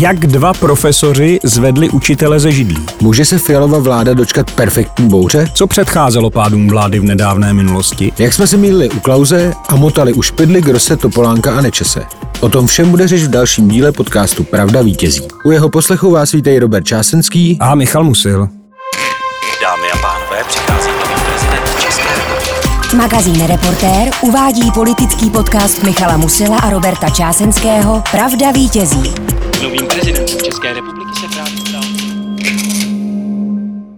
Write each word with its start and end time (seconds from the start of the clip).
Jak 0.00 0.18
dva 0.18 0.52
profesoři 0.54 1.38
zvedli 1.44 1.90
učitele 1.90 2.40
ze 2.40 2.52
židlí? 2.52 2.86
Může 3.00 3.24
se 3.24 3.38
Fialova 3.38 3.78
vláda 3.78 4.14
dočkat 4.14 4.50
perfektní 4.50 5.08
bouře? 5.08 5.48
Co 5.54 5.66
předcházelo 5.66 6.30
pádům 6.30 6.68
vlády 6.68 6.98
v 6.98 7.04
nedávné 7.04 7.52
minulosti? 7.52 8.12
Jak 8.18 8.32
jsme 8.32 8.46
se 8.46 8.56
mýlili 8.56 8.90
u 8.90 9.00
Klauze 9.00 9.52
a 9.68 9.76
motali 9.76 10.12
u 10.12 10.22
Špidly, 10.22 10.62
Grose, 10.62 10.96
Topolánka 10.96 11.58
a 11.58 11.60
Nečese? 11.60 12.02
O 12.40 12.48
tom 12.48 12.66
všem 12.66 12.90
bude 12.90 13.08
řeč 13.08 13.22
v 13.22 13.28
dalším 13.30 13.68
díle 13.68 13.92
podcastu 13.92 14.44
Pravda 14.44 14.82
vítězí. 14.82 15.28
U 15.44 15.50
jeho 15.50 15.68
poslechu 15.68 16.10
vás 16.10 16.32
vítají 16.32 16.58
Robert 16.58 16.84
Čásenský 16.84 17.58
a 17.60 17.74
Michal 17.74 18.04
Musil. 18.04 18.48
Dámy 19.62 19.90
a 19.94 19.96
pánové, 19.96 20.44
přichází 20.48 20.90
nový 20.90 21.20
prezident 21.30 21.80
České 21.80 22.08
republiky. 22.16 22.96
Magazín 22.96 23.46
Reportér 23.46 24.10
uvádí 24.20 24.70
politický 24.70 25.30
podcast 25.30 25.82
Michala 25.82 26.16
Musila 26.16 26.58
a 26.58 26.70
Roberta 26.70 27.10
Čásenského 27.10 28.02
Pravda 28.10 28.50
vítězí. 28.50 29.37
Novým 29.62 29.86
prezidentem 29.86 30.38
České 30.44 30.72
republiky 30.72 31.10
se 31.20 31.26
právě 31.34 31.60
stal. 31.60 31.82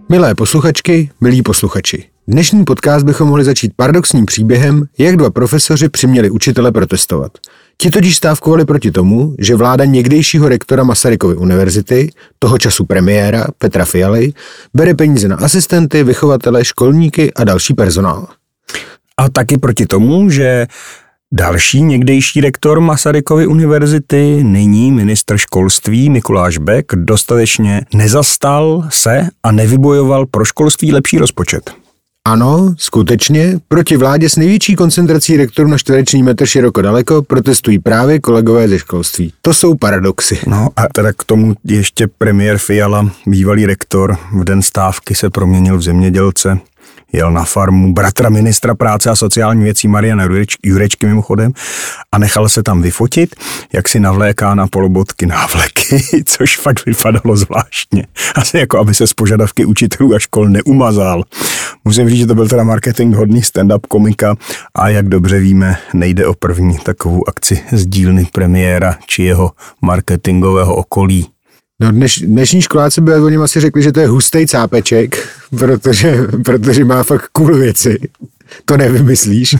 Milé 0.09 0.35
posluchačky, 0.35 1.09
milí 1.21 1.41
posluchači. 1.41 2.05
Dnešní 2.27 2.65
podcast 2.65 3.05
bychom 3.05 3.27
mohli 3.27 3.43
začít 3.43 3.73
paradoxním 3.75 4.25
příběhem, 4.25 4.85
jak 4.97 5.17
dva 5.17 5.29
profesoři 5.29 5.89
přiměli 5.89 6.29
učitele 6.29 6.71
protestovat. 6.71 7.31
Ti 7.77 7.89
totiž 7.89 8.15
stávkovali 8.15 8.65
proti 8.65 8.91
tomu, 8.91 9.35
že 9.39 9.55
vláda 9.55 9.85
někdejšího 9.85 10.49
rektora 10.49 10.83
Masarykovy 10.83 11.35
univerzity, 11.35 12.11
toho 12.39 12.57
času 12.57 12.85
premiéra 12.85 13.47
Petra 13.57 13.85
Fialy, 13.85 14.33
bere 14.73 14.93
peníze 14.93 15.27
na 15.27 15.35
asistenty, 15.35 16.03
vychovatele, 16.03 16.65
školníky 16.65 17.33
a 17.33 17.43
další 17.43 17.73
personál. 17.73 18.27
A 19.17 19.29
taky 19.29 19.57
proti 19.57 19.85
tomu, 19.85 20.29
že 20.29 20.67
Další 21.33 21.81
někdejší 21.81 22.41
rektor 22.41 22.79
Masarykovy 22.79 23.47
univerzity, 23.47 24.43
nyní 24.43 24.91
ministr 24.91 25.37
školství 25.37 26.09
Mikuláš 26.09 26.57
Beck, 26.57 26.95
dostatečně 26.95 27.81
nezastal 27.93 28.87
se 28.89 29.27
a 29.43 29.51
nevybojoval 29.51 30.25
pro 30.25 30.45
školství 30.45 30.93
lepší 30.93 31.17
rozpočet. 31.17 31.71
Ano, 32.27 32.73
skutečně, 32.77 33.59
proti 33.67 33.97
vládě 33.97 34.29
s 34.29 34.35
největší 34.35 34.75
koncentrací 34.75 35.37
rektorů 35.37 35.69
na 35.69 35.77
čtvereční 35.77 36.23
metr 36.23 36.45
široko 36.45 36.81
daleko 36.81 37.21
protestují 37.21 37.79
právě 37.79 38.19
kolegové 38.19 38.67
ze 38.67 38.79
školství. 38.79 39.33
To 39.41 39.53
jsou 39.53 39.75
paradoxy. 39.75 40.39
No 40.47 40.69
a 40.75 40.87
teda 40.93 41.13
k 41.13 41.23
tomu 41.23 41.55
ještě 41.63 42.07
premiér 42.07 42.57
Fiala, 42.57 43.09
bývalý 43.25 43.65
rektor, 43.65 44.17
v 44.33 44.43
den 44.43 44.61
stávky 44.61 45.15
se 45.15 45.29
proměnil 45.29 45.77
v 45.77 45.81
zemědělce 45.81 46.59
jel 47.13 47.31
na 47.31 47.43
farmu 47.43 47.93
bratra 47.93 48.29
ministra 48.29 48.75
práce 48.75 49.09
a 49.09 49.15
sociální 49.15 49.63
věcí 49.63 49.87
Mariana 49.87 50.27
Jurečky 50.63 51.05
mimochodem 51.05 51.53
a 52.11 52.17
nechal 52.17 52.49
se 52.49 52.63
tam 52.63 52.81
vyfotit, 52.81 53.35
jak 53.73 53.89
si 53.89 53.99
navléká 53.99 54.55
na 54.55 54.67
polobotky 54.67 55.25
návleky, 55.25 56.03
což 56.25 56.57
fakt 56.57 56.85
vypadalo 56.85 57.37
zvláštně. 57.37 58.07
Asi 58.35 58.57
jako 58.57 58.79
aby 58.79 58.93
se 58.93 59.07
z 59.07 59.13
požadavky 59.13 59.65
učitelů 59.65 60.15
a 60.15 60.19
škol 60.19 60.49
neumazal. 60.49 61.23
Musím 61.85 62.09
říct, 62.09 62.19
že 62.19 62.27
to 62.27 62.35
byl 62.35 62.47
teda 62.47 62.63
marketing 62.63 63.15
hodný 63.15 63.41
stand-up 63.41 63.79
komika 63.87 64.35
a 64.75 64.89
jak 64.89 65.09
dobře 65.09 65.39
víme, 65.39 65.77
nejde 65.93 66.27
o 66.27 66.33
první 66.33 66.77
takovou 66.77 67.29
akci 67.29 67.63
z 67.71 67.85
dílny 67.85 68.27
premiéra 68.31 68.97
či 69.07 69.23
jeho 69.23 69.51
marketingového 69.81 70.75
okolí. 70.75 71.27
No 71.81 71.91
dneš, 71.91 72.19
dnešní 72.19 72.61
školáci 72.61 73.01
by 73.01 73.15
o 73.15 73.29
něm 73.29 73.41
asi 73.41 73.59
řekli, 73.59 73.83
že 73.83 73.91
to 73.91 73.99
je 73.99 74.07
hustý 74.07 74.47
cápeček, 74.47 75.27
protože, 75.49 76.17
protože 76.45 76.85
má 76.85 77.03
fakt 77.03 77.29
cool 77.31 77.57
věci. 77.57 77.99
To 78.65 78.77
nevymyslíš. 78.77 79.55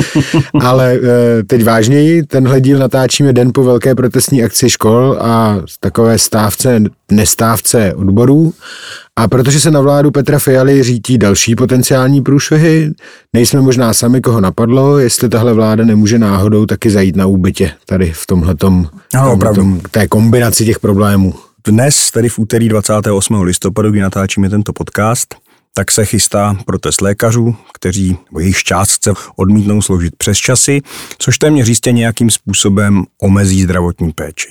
Ale 0.60 0.94
e, 0.94 1.42
teď 1.42 1.64
vážněji, 1.64 2.22
tenhle 2.22 2.60
díl 2.60 2.78
natáčíme 2.78 3.32
den 3.32 3.50
po 3.54 3.64
velké 3.64 3.94
protestní 3.94 4.44
akci 4.44 4.70
škol 4.70 5.18
a 5.20 5.56
takové 5.80 6.18
stávce, 6.18 6.82
nestávce 7.10 7.94
odborů. 7.94 8.54
A 9.16 9.28
protože 9.28 9.60
se 9.60 9.70
na 9.70 9.80
vládu 9.80 10.10
Petra 10.10 10.38
Fialy 10.38 10.82
řítí 10.82 11.18
další 11.18 11.54
potenciální 11.54 12.22
průšvihy, 12.22 12.92
nejsme 13.32 13.60
možná 13.60 13.94
sami, 13.94 14.20
koho 14.20 14.40
napadlo, 14.40 14.98
jestli 14.98 15.28
tahle 15.28 15.52
vláda 15.52 15.84
nemůže 15.84 16.18
náhodou 16.18 16.66
taky 16.66 16.90
zajít 16.90 17.16
na 17.16 17.26
úbytě 17.26 17.72
tady 17.86 18.12
v 18.12 18.26
tomhletom, 18.26 18.88
ano, 19.14 19.30
tomhletom 19.30 19.80
té 19.90 20.08
kombinaci 20.08 20.64
těch 20.64 20.78
problémů. 20.78 21.34
Dnes, 21.68 22.10
tedy 22.10 22.28
v 22.28 22.38
úterý 22.38 22.68
28. 22.68 23.42
listopadu, 23.42 23.90
kdy 23.90 24.00
natáčíme 24.00 24.50
tento 24.50 24.72
podcast, 24.72 25.34
tak 25.74 25.90
se 25.90 26.04
chystá 26.04 26.56
protest 26.66 27.00
lékařů, 27.00 27.56
kteří, 27.74 28.18
nebo 28.30 28.40
jejich 28.40 28.62
část 28.62 28.92
chce 28.92 29.12
odmítnout 29.36 29.82
sloužit 29.82 30.16
přes 30.16 30.38
časy, 30.38 30.80
což 31.18 31.38
téměř 31.38 31.68
jistě 31.68 31.92
nějakým 31.92 32.30
způsobem 32.30 33.04
omezí 33.22 33.62
zdravotní 33.62 34.12
péči. 34.12 34.48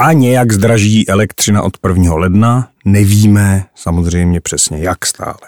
A 0.00 0.12
nějak 0.12 0.52
zdraží 0.52 1.08
elektřina 1.08 1.62
od 1.62 1.76
1. 1.88 2.14
ledna, 2.14 2.68
nevíme 2.84 3.64
samozřejmě 3.74 4.40
přesně 4.40 4.78
jak 4.78 5.06
stále. 5.06 5.40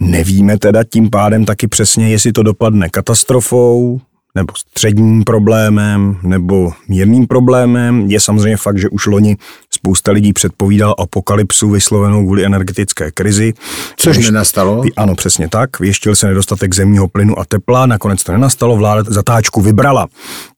Nevíme 0.00 0.58
teda 0.58 0.84
tím 0.84 1.10
pádem 1.10 1.44
taky 1.44 1.68
přesně, 1.68 2.08
jestli 2.08 2.32
to 2.32 2.42
dopadne 2.42 2.88
katastrofou, 2.88 4.00
nebo 4.34 4.52
středním 4.56 5.24
problémem, 5.24 6.18
nebo 6.22 6.72
mírným 6.88 7.26
problémem. 7.26 8.00
Je 8.10 8.20
samozřejmě 8.20 8.56
fakt, 8.56 8.78
že 8.78 8.88
už 8.88 9.06
loni 9.06 9.36
spousta 9.84 10.12
lidí 10.12 10.32
předpovídal 10.32 10.94
apokalypsu 10.98 11.70
vyslovenou 11.70 12.24
kvůli 12.24 12.44
energetické 12.44 13.10
krizi. 13.10 13.52
Což 13.96 14.16
Věš, 14.16 14.26
nenastalo. 14.26 14.82
Ano, 14.96 15.14
přesně 15.14 15.48
tak. 15.48 15.80
Věštil 15.80 16.16
se 16.16 16.26
nedostatek 16.26 16.74
zemního 16.74 17.08
plynu 17.08 17.38
a 17.38 17.44
tepla, 17.44 17.86
nakonec 17.86 18.24
to 18.24 18.32
nenastalo, 18.32 18.76
vláda 18.76 19.02
zatáčku 19.12 19.60
vybrala. 19.60 20.06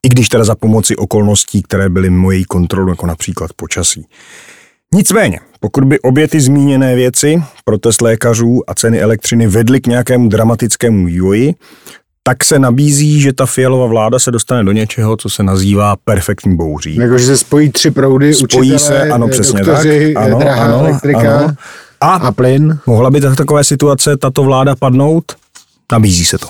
I 0.02 0.08
když 0.08 0.28
teda 0.28 0.44
za 0.44 0.54
pomoci 0.54 0.96
okolností, 0.96 1.62
které 1.62 1.88
byly 1.88 2.10
mimo 2.10 2.30
její 2.30 2.44
kontrolu, 2.44 2.90
jako 2.90 3.06
například 3.06 3.50
počasí. 3.56 4.06
Nicméně, 4.94 5.40
pokud 5.60 5.84
by 5.84 6.00
obě 6.00 6.28
ty 6.28 6.40
zmíněné 6.40 6.94
věci, 6.94 7.42
protest 7.64 8.00
lékařů 8.00 8.62
a 8.66 8.74
ceny 8.74 9.00
elektřiny 9.00 9.46
vedly 9.46 9.80
k 9.80 9.86
nějakému 9.86 10.28
dramatickému 10.28 11.06
vývoji, 11.06 11.54
tak 12.26 12.44
se 12.44 12.58
nabízí, 12.58 13.20
že 13.20 13.32
ta 13.32 13.46
fialová 13.46 13.86
vláda 13.86 14.18
se 14.18 14.30
dostane 14.30 14.64
do 14.64 14.72
něčeho, 14.72 15.16
co 15.16 15.28
se 15.28 15.42
nazývá 15.42 15.96
perfektní 16.04 16.56
bouří. 16.56 16.96
Jako, 16.96 17.18
že 17.18 17.26
se 17.26 17.36
spojí 17.36 17.70
tři 17.70 17.90
proudy, 17.90 18.34
spojí 18.34 18.72
učitelé, 18.72 18.78
se, 18.78 19.10
ano, 19.10 19.28
přesně 19.28 19.60
doktoři, 19.62 20.14
tak. 20.14 20.24
Ano, 20.24 20.38
drahá 20.38 20.64
ano, 20.64 20.78
elektrika 20.78 21.38
ano. 21.38 21.54
A, 22.00 22.14
a 22.14 22.32
plyn. 22.32 22.78
Mohla 22.86 23.10
by 23.10 23.20
takové 23.20 23.64
situace 23.64 24.16
tato 24.16 24.42
vláda 24.42 24.76
padnout? 24.76 25.24
Nabízí 25.92 26.24
se 26.24 26.38
to. 26.38 26.46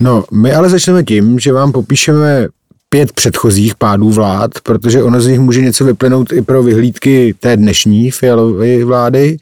No, 0.00 0.24
my 0.32 0.54
ale 0.54 0.68
začneme 0.68 1.04
tím, 1.04 1.38
že 1.38 1.52
vám 1.52 1.72
popíšeme 1.72 2.48
pět 2.92 3.12
předchozích 3.12 3.74
pádů 3.74 4.10
vlád, 4.10 4.50
protože 4.62 5.02
ono 5.02 5.20
z 5.20 5.26
nich 5.26 5.40
může 5.40 5.60
něco 5.60 5.84
vyplynout 5.84 6.32
i 6.32 6.42
pro 6.42 6.62
vyhlídky 6.62 7.34
té 7.40 7.56
dnešní 7.56 8.10
fialové 8.10 8.84
vlády. 8.84 9.36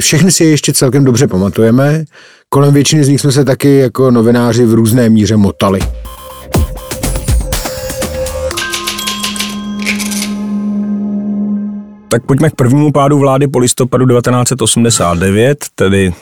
Všechny 0.00 0.32
si 0.32 0.44
je 0.44 0.50
ještě 0.50 0.72
celkem 0.72 1.04
dobře 1.04 1.26
pamatujeme. 1.26 2.04
Kolem 2.48 2.74
většiny 2.74 3.04
z 3.04 3.08
nich 3.08 3.20
jsme 3.20 3.32
se 3.32 3.44
taky 3.44 3.78
jako 3.78 4.10
novináři 4.10 4.66
v 4.66 4.74
různé 4.74 5.08
míře 5.08 5.36
motali. 5.36 5.80
Tak 12.08 12.26
pojďme 12.26 12.50
k 12.50 12.54
prvnímu 12.54 12.92
pádu 12.92 13.18
vlády 13.18 13.48
po 13.48 13.58
listopadu 13.58 14.06
1989, 14.06 15.58
tedy 15.74 16.12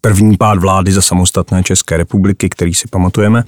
první 0.00 0.36
pád 0.36 0.58
vlády 0.58 0.92
za 0.92 1.02
samostatné 1.02 1.62
České 1.62 1.96
republiky, 1.96 2.48
který 2.48 2.74
si 2.74 2.88
pamatujeme. 2.88 3.44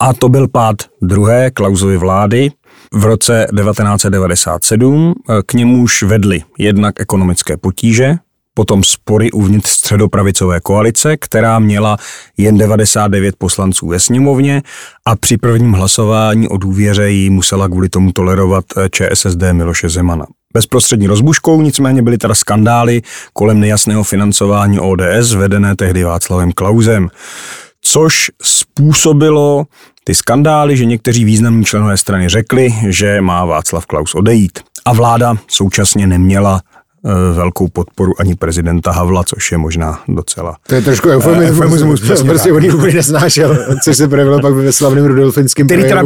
A 0.00 0.12
to 0.12 0.28
byl 0.28 0.48
pád 0.48 0.76
druhé 1.02 1.50
Klausovy 1.50 1.96
vlády 1.96 2.50
v 2.92 3.04
roce 3.04 3.46
1997. 3.62 5.14
K 5.46 5.52
němuž 5.52 6.02
vedly 6.02 6.42
jednak 6.58 7.00
ekonomické 7.00 7.56
potíže, 7.56 8.14
potom 8.54 8.84
spory 8.84 9.30
uvnitř 9.30 9.70
středopravicové 9.70 10.60
koalice, 10.60 11.16
která 11.16 11.58
měla 11.58 11.96
jen 12.36 12.58
99 12.58 13.34
poslanců 13.38 13.88
ve 13.88 14.00
sněmovně 14.00 14.62
a 15.06 15.16
při 15.16 15.36
prvním 15.36 15.72
hlasování 15.72 16.48
o 16.48 16.56
důvěře 16.56 17.10
ji 17.10 17.30
musela 17.30 17.68
kvůli 17.68 17.88
tomu 17.88 18.12
tolerovat 18.12 18.64
ČSSD 18.90 19.42
Miloše 19.52 19.88
Zemana. 19.88 20.26
Bezprostřední 20.52 21.06
rozbuškou 21.06 21.62
nicméně 21.62 22.02
byly 22.02 22.18
teda 22.18 22.34
skandály 22.34 23.02
kolem 23.32 23.60
nejasného 23.60 24.04
financování 24.04 24.80
ODS 24.80 25.34
vedené 25.36 25.76
tehdy 25.76 26.04
Václavem 26.04 26.52
Klausem, 26.52 27.08
což 27.92 28.30
způsobilo 28.42 29.64
ty 30.04 30.14
skandály, 30.14 30.76
že 30.76 30.84
někteří 30.84 31.24
významní 31.24 31.64
členové 31.64 31.96
strany 31.96 32.28
řekli, 32.28 32.74
že 32.88 33.20
má 33.20 33.44
Václav 33.44 33.86
Klaus 33.86 34.14
odejít. 34.14 34.58
A 34.84 34.92
vláda 34.92 35.36
současně 35.48 36.06
neměla 36.06 36.60
velkou 37.32 37.68
podporu 37.68 38.12
ani 38.18 38.34
prezidenta 38.34 38.90
Havla, 38.90 39.24
což 39.24 39.52
je 39.52 39.58
možná 39.58 40.00
docela... 40.08 40.56
To 40.66 40.74
je 40.74 40.82
trošku 40.82 41.08
eufemismus, 41.08 42.10
uh, 42.10 42.26
prostě 42.26 42.52
on 42.52 42.64
ji 42.64 42.72
úplně 42.72 42.94
nesnášel, 42.94 43.58
což 43.84 43.96
se 43.96 44.08
projevilo 44.08 44.40
pak 44.40 44.54
ve 44.54 44.72
slavném 44.72 45.04
Rudolfinském 45.04 45.66
Který 45.66 45.82
teda 45.82 46.02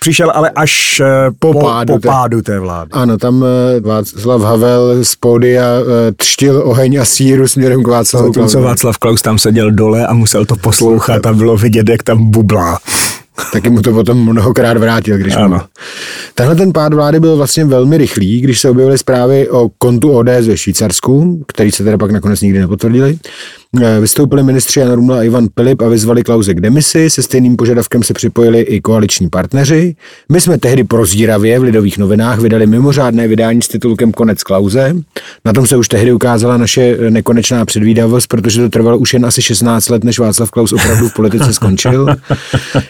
přišel 0.00 0.32
ale 0.34 0.50
až 0.50 1.00
eh, 1.00 1.30
po, 1.38 1.52
po, 1.52 1.60
pádu, 1.60 1.94
po 1.94 2.00
pádu 2.00 2.42
té 2.42 2.58
vlády. 2.58 2.90
Ano, 2.92 3.18
tam 3.18 3.44
Václav 3.80 4.42
Havel 4.42 5.04
z 5.04 5.14
pódia 5.14 5.64
třtil 6.16 6.62
oheň 6.64 7.00
a 7.00 7.04
síru 7.04 7.48
směrem 7.48 7.82
k 7.82 7.88
Václavu 7.88 8.32
Klausu. 8.32 8.62
Václav 8.62 8.98
Klaus 8.98 9.22
tam 9.22 9.38
seděl 9.38 9.70
dole 9.70 10.06
a 10.06 10.12
musel 10.12 10.44
to 10.44 10.56
poslouchat 10.56 11.26
a 11.26 11.32
bylo 11.32 11.56
vidět, 11.56 11.88
jak 11.88 12.02
tam 12.02 12.30
bublá. 12.30 12.78
Taky 13.52 13.70
mu 13.70 13.82
to 13.82 13.92
potom 13.92 14.32
mnohokrát 14.32 14.76
vrátil, 14.76 15.18
když 15.18 15.36
ano. 15.36 15.62
Tenhle 16.34 16.56
ten 16.56 16.72
pád 16.72 16.94
vlády 16.94 17.20
byl 17.20 17.36
vlastně 17.36 17.64
velmi 17.64 17.98
rychlý, 17.98 18.40
když 18.40 18.60
se 18.60 18.70
objevily 18.70 18.98
zprávy 18.98 19.48
o 19.48 19.68
kontu 19.78 20.12
ODS 20.12 20.46
ve 20.46 20.56
Švýcarsku, 20.56 21.44
který 21.48 21.70
se 21.70 21.84
teda 21.84 21.98
pak 21.98 22.10
nakonec 22.10 22.40
nikdy 22.40 22.58
nepotvrdili. 22.58 23.18
Eh, 23.82 24.00
Vystoupili 24.00 24.42
ministři 24.42 24.80
Jan 24.80 24.92
Rumla 24.92 25.18
a 25.18 25.22
Ivan 25.22 25.46
Pilip 25.54 25.82
a 25.82 25.88
vyzvali 25.88 26.22
Klauze 26.22 26.54
k 26.54 26.60
demisi. 26.60 27.10
Se 27.10 27.22
stejným 27.22 27.56
požadavkem 27.56 28.02
se 28.02 28.14
připojili 28.14 28.60
i 28.60 28.80
koaliční 28.80 29.28
partneři. 29.28 29.96
My 30.32 30.40
jsme 30.40 30.58
tehdy 30.58 30.84
prozíravě 30.84 31.58
v 31.58 31.62
Lidových 31.62 31.98
novinách 31.98 32.38
vydali 32.40 32.66
mimořádné 32.66 33.28
vydání 33.28 33.62
s 33.62 33.68
titulkem 33.68 34.12
Konec 34.12 34.42
Klauze. 34.42 34.94
Na 35.44 35.52
tom 35.52 35.66
se 35.66 35.76
už 35.76 35.88
tehdy 35.88 36.12
ukázala 36.12 36.56
naše 36.56 36.96
nekonečná 37.10 37.64
předvídavost, 37.64 38.28
protože 38.28 38.62
to 38.62 38.68
trvalo 38.68 38.98
už 38.98 39.12
jen 39.12 39.26
asi 39.26 39.42
16 39.42 39.88
let, 39.88 40.04
než 40.04 40.18
Václav 40.18 40.50
Klaus 40.50 40.72
opravdu 40.72 41.08
v 41.08 41.14
politice 41.14 41.52
skončil. 41.52 42.06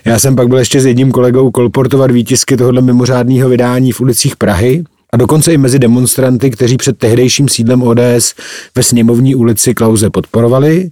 Já 0.04 0.18
jsem 0.18 0.36
pak 0.36 0.48
byl 0.48 0.58
ještě 0.58 0.80
s 0.80 0.86
jedním 0.86 1.12
kolegou 1.12 1.50
kolportovat 1.50 2.10
výtisky 2.10 2.56
tohohle 2.56 2.82
mimořádného 2.82 3.48
vydání 3.48 3.92
v 3.92 4.00
ulicích 4.00 4.36
Prahy. 4.36 4.84
A 5.12 5.16
dokonce 5.16 5.52
i 5.52 5.58
mezi 5.58 5.78
demonstranty, 5.78 6.50
kteří 6.50 6.76
před 6.76 6.98
tehdejším 6.98 7.48
sídlem 7.48 7.82
ODS 7.82 8.34
ve 8.76 8.82
sněmovní 8.82 9.34
ulici 9.34 9.74
Klauze 9.74 10.10
podporovali. 10.10 10.90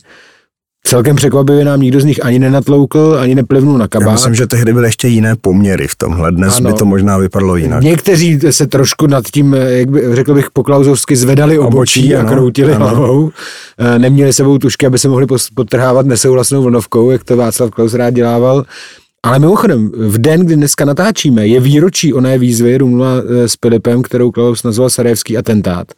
Celkem 0.86 1.16
překvapivě 1.16 1.64
nám 1.64 1.80
nikdo 1.80 2.00
z 2.00 2.04
nich 2.04 2.24
ani 2.24 2.38
nenatloukl, 2.38 3.16
ani 3.20 3.34
neplivnul 3.34 3.78
na 3.78 3.88
kabát. 3.88 4.06
Já 4.06 4.12
myslím, 4.12 4.34
že 4.34 4.46
tehdy 4.46 4.72
byly 4.72 4.88
ještě 4.88 5.08
jiné 5.08 5.36
poměry 5.36 5.88
v 5.88 5.94
tomhle. 5.94 6.32
Dnes 6.32 6.56
ano. 6.56 6.70
by 6.70 6.78
to 6.78 6.84
možná 6.84 7.18
vypadalo 7.18 7.56
jinak. 7.56 7.82
Někteří 7.82 8.40
se 8.50 8.66
trošku 8.66 9.06
nad 9.06 9.24
tím, 9.24 9.54
jak 9.54 9.90
by, 9.90 10.16
řekl 10.16 10.34
bych, 10.34 10.50
poklauzovsky 10.50 11.16
zvedali 11.16 11.58
obočí, 11.58 12.00
obočí 12.00 12.16
a 12.16 12.20
ano, 12.20 12.28
kroutili 12.28 12.74
ano. 12.74 12.88
hlavou. 12.88 13.30
Eh, 13.78 13.98
neměli 13.98 14.32
sebou 14.32 14.58
tušky, 14.58 14.86
aby 14.86 14.98
se 14.98 15.08
mohli 15.08 15.26
podtrhávat 15.54 16.06
nesouhlasnou 16.06 16.62
vlnovkou, 16.62 17.10
jak 17.10 17.24
to 17.24 17.36
Václav 17.36 17.70
Klaus 17.70 17.94
rád 17.94 18.10
dělával. 18.10 18.64
Ale 19.24 19.38
mimochodem, 19.38 19.90
v 19.96 20.18
den, 20.18 20.40
kdy 20.40 20.56
dneska 20.56 20.84
natáčíme, 20.84 21.46
je 21.46 21.60
výročí 21.60 22.12
oné 22.12 22.38
výzvy 22.38 22.78
Rumla 22.78 23.12
eh, 23.16 23.48
s 23.48 23.56
Filipem, 23.62 24.02
kterou 24.02 24.30
Klaus 24.30 24.62
nazval 24.62 24.90
Sarajevský 24.90 25.36
atentát. 25.36 25.92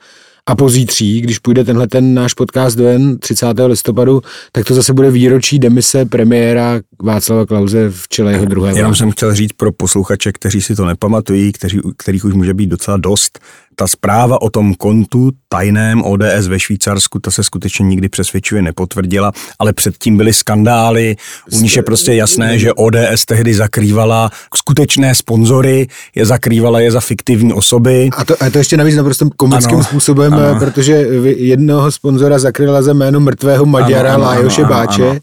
A 0.49 0.57
pozítří, 0.57 1.21
když 1.21 1.39
půjde 1.39 1.65
tenhle 1.65 1.87
ten 1.89 2.15
náš 2.15 2.35
podcast 2.35 2.79
ven 2.79 3.19
30. 3.19 3.47
listopadu, 3.67 4.23
tak 4.53 4.65
to 4.65 4.75
zase 4.75 4.93
bude 4.93 5.11
výročí 5.11 5.59
demise 5.59 6.05
premiéra 6.05 6.81
Václava 7.03 7.47
Klauze 7.47 7.91
v 7.91 8.09
čele 8.09 8.33
jeho 8.33 8.45
druhé 8.45 8.77
Jenom 8.77 8.95
jsem 8.95 9.11
chtěl 9.11 9.35
říct 9.35 9.53
pro 9.53 9.73
posluchače, 9.73 10.33
kteří 10.33 10.61
si 10.61 10.75
to 10.75 10.87
nepamatují, 10.87 11.53
kteří, 11.53 11.81
kterých 11.97 12.25
už 12.25 12.35
může 12.35 12.55
být 12.55 12.67
docela 12.67 12.97
dost, 12.97 13.39
ta 13.77 13.87
zpráva 13.87 14.43
o 14.43 14.51
tom 14.51 14.75
kontu 14.75 15.31
tajném 15.49 16.05
ODS 16.05 16.47
ve 16.49 16.61
Švýcarsku, 16.61 17.19
ta 17.19 17.31
se 17.31 17.45
skutečně 17.45 17.85
nikdy 17.87 18.09
přesvědčivě 18.09 18.63
nepotvrdila, 18.63 19.33
ale 19.59 19.73
předtím 19.73 20.17
byly 20.17 20.33
skandály, 20.33 21.17
u 21.53 21.61
nich 21.61 21.77
je 21.77 21.83
prostě 21.83 22.15
jasné, 22.15 22.59
že 22.59 22.73
ODS 22.73 23.25
tehdy 23.27 23.55
zakrývala 23.55 24.31
skutečné 24.57 25.15
sponzory, 25.15 25.87
je 26.15 26.27
zakrývala 26.27 26.81
je 26.81 26.91
za 26.91 27.01
fiktivní 27.01 27.53
osoby. 27.53 28.11
A 28.17 28.25
to, 28.25 28.43
a 28.43 28.51
to 28.51 28.59
ještě 28.59 28.77
navíc 28.77 28.97
naprosto 28.97 29.29
komickým 29.37 29.75
ano, 29.75 29.85
způsobem, 29.85 30.35
ano. 30.35 30.59
protože 30.59 30.93
jednoho 31.37 31.93
sponzora 31.93 32.39
zakryla 32.39 32.83
za 32.83 32.93
jméno 32.93 33.21
mrtvého 33.21 33.67
Maďara 33.67 34.15
ano, 34.15 34.25
ano, 34.25 34.25
Lájoše 34.25 34.63
ano, 34.63 34.71
Báče. 34.71 35.09
Ano 35.09 35.21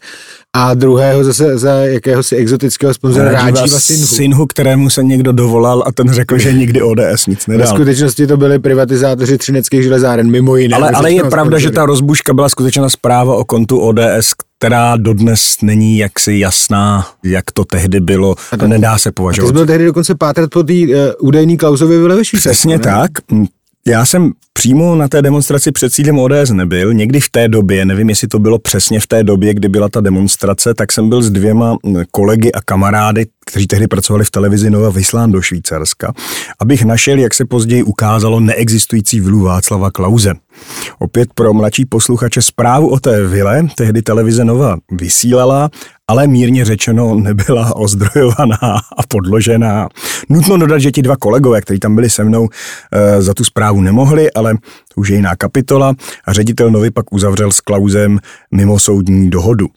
a 0.56 0.74
druhého 0.74 1.24
zase 1.24 1.58
za 1.58 1.72
jakéhosi 1.74 2.36
exotického 2.36 2.94
sponzora 2.94 3.32
Rádžíva 3.32 3.80
Sinhu. 3.80 4.08
Sinhu, 4.08 4.46
kterému 4.48 4.90
se 4.90 5.04
někdo 5.04 5.32
dovolal 5.32 5.84
a 5.88 5.92
ten 5.92 6.14
řekl, 6.14 6.38
že 6.38 6.54
nikdy 6.54 6.82
ODS 6.82 7.28
nic 7.28 7.48
nedal. 7.48 7.68
V 7.68 7.70
skutečnosti 7.70 8.28
to 8.28 8.38
byli 8.38 8.60
privatizátoři 8.60 9.38
třineckých 9.38 9.84
železáren, 9.84 10.32
mimo 10.32 10.56
jiné. 10.56 10.76
Ale, 10.76 10.90
ale 10.90 11.12
je 11.12 11.24
pravda, 11.24 11.60
že 11.60 11.72
ta 11.72 11.86
rozbuška 11.86 12.34
byla 12.34 12.50
skutečná 12.50 12.90
zpráva 12.90 13.36
o 13.36 13.46
kontu 13.46 13.80
ODS, 13.80 14.34
která 14.58 14.98
dodnes 14.98 15.56
není 15.62 15.98
jaksi 15.98 16.34
jasná, 16.34 17.08
jak 17.24 17.52
to 17.52 17.66
tehdy 17.66 18.00
bylo. 18.00 18.36
To, 18.60 18.68
nedá 18.68 18.98
se 18.98 19.12
považovat. 19.12 19.48
A 19.48 19.50
ty 19.50 19.54
byl 19.54 19.66
tehdy 19.66 19.86
dokonce 19.86 20.16
pátrat 20.16 20.50
po 20.50 20.64
té 20.64 20.74
uh, 20.74 20.88
údajný 21.20 21.58
Klausově 21.58 22.00
vile 22.00 22.22
Přesně 22.22 22.78
ne? 22.78 22.84
tak. 22.84 23.12
Já 23.88 24.06
jsem 24.06 24.32
přímo 24.54 24.96
na 24.96 25.08
té 25.08 25.22
demonstraci 25.22 25.72
před 25.72 25.94
sídlem 25.94 26.20
ODS 26.20 26.50
nebyl. 26.52 26.94
Někdy 26.94 27.20
v 27.20 27.30
té 27.30 27.48
době, 27.48 27.86
nevím, 27.86 28.10
jestli 28.10 28.28
to 28.28 28.40
bylo 28.40 28.60
přesně 28.60 29.00
v 29.00 29.08
té 29.08 29.24
době, 29.24 29.54
kdy 29.54 29.70
byla 29.70 29.90
ta 29.90 30.02
demonstrace, 30.02 30.74
tak 30.74 30.92
jsem 30.92 31.10
byl 31.10 31.22
s 31.22 31.30
dvěma 31.30 31.78
kolegy 32.12 32.52
a 32.52 32.62
kamarády, 32.62 33.26
kteří 33.46 33.68
tehdy 33.68 33.88
pracovali 33.88 34.26
v 34.26 34.32
televizi 34.32 34.70
Nova 34.70 34.90
Vyslán 34.90 35.32
do 35.32 35.42
Švýcarska, 35.42 36.14
abych 36.60 36.86
našel, 36.86 37.20
jak 37.20 37.34
se 37.34 37.46
později 37.46 37.84
ukázalo, 37.84 38.40
neexistující 38.40 39.20
vilu 39.20 39.40
Václava 39.40 39.92
Klauze. 39.92 40.34
Opět 41.00 41.30
pro 41.36 41.54
mladší 41.54 41.86
posluchače 41.86 42.42
zprávu 42.42 42.90
o 42.90 43.00
té 43.00 43.28
vile 43.28 43.68
tehdy 43.76 44.02
televize 44.02 44.46
Nova 44.46 44.78
vysílala, 44.92 45.70
ale 46.14 46.28
mírně 46.28 46.66
řečeno 46.66 47.16
nebyla 47.16 47.76
ozdrojovaná 47.76 48.80
a 48.98 49.04
podložená. 49.08 49.90
Nutno 50.30 50.58
dodat, 50.58 50.80
že 50.80 50.92
ti 50.92 51.02
dva 51.02 51.16
kolegové, 51.18 51.62
kteří 51.62 51.80
tam 51.80 51.96
byli 51.96 52.10
se 52.10 52.24
mnou, 52.24 52.50
e, 52.92 53.22
za 53.22 53.34
tu 53.34 53.44
zprávu 53.44 53.82
nemohli, 53.82 54.32
ale 54.32 54.54
to 54.94 55.02
už 55.02 55.10
je 55.10 55.16
jiná 55.16 55.36
kapitola 55.36 55.94
a 56.26 56.34
ředitel 56.34 56.72
Novy 56.72 56.92
pak 56.92 57.14
uzavřel 57.14 57.52
s 57.52 57.60
Klauzem 57.60 58.20
mimosoudní 58.52 59.30
dohodu. 59.30 59.68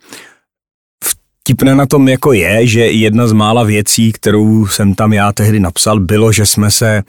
Vtipné 1.05 1.75
na 1.75 1.87
tom 1.87 2.09
jako 2.09 2.33
je, 2.33 2.67
že 2.67 2.81
jedna 2.81 3.29
z 3.29 3.33
mála 3.33 3.65
věcí, 3.65 4.13
kterou 4.13 4.67
jsem 4.67 4.95
tam 4.95 5.13
já 5.13 5.33
tehdy 5.33 5.61
napsal, 5.61 6.01
bylo, 6.01 6.33
že 6.33 6.47
jsme 6.47 6.71
se 6.71 7.03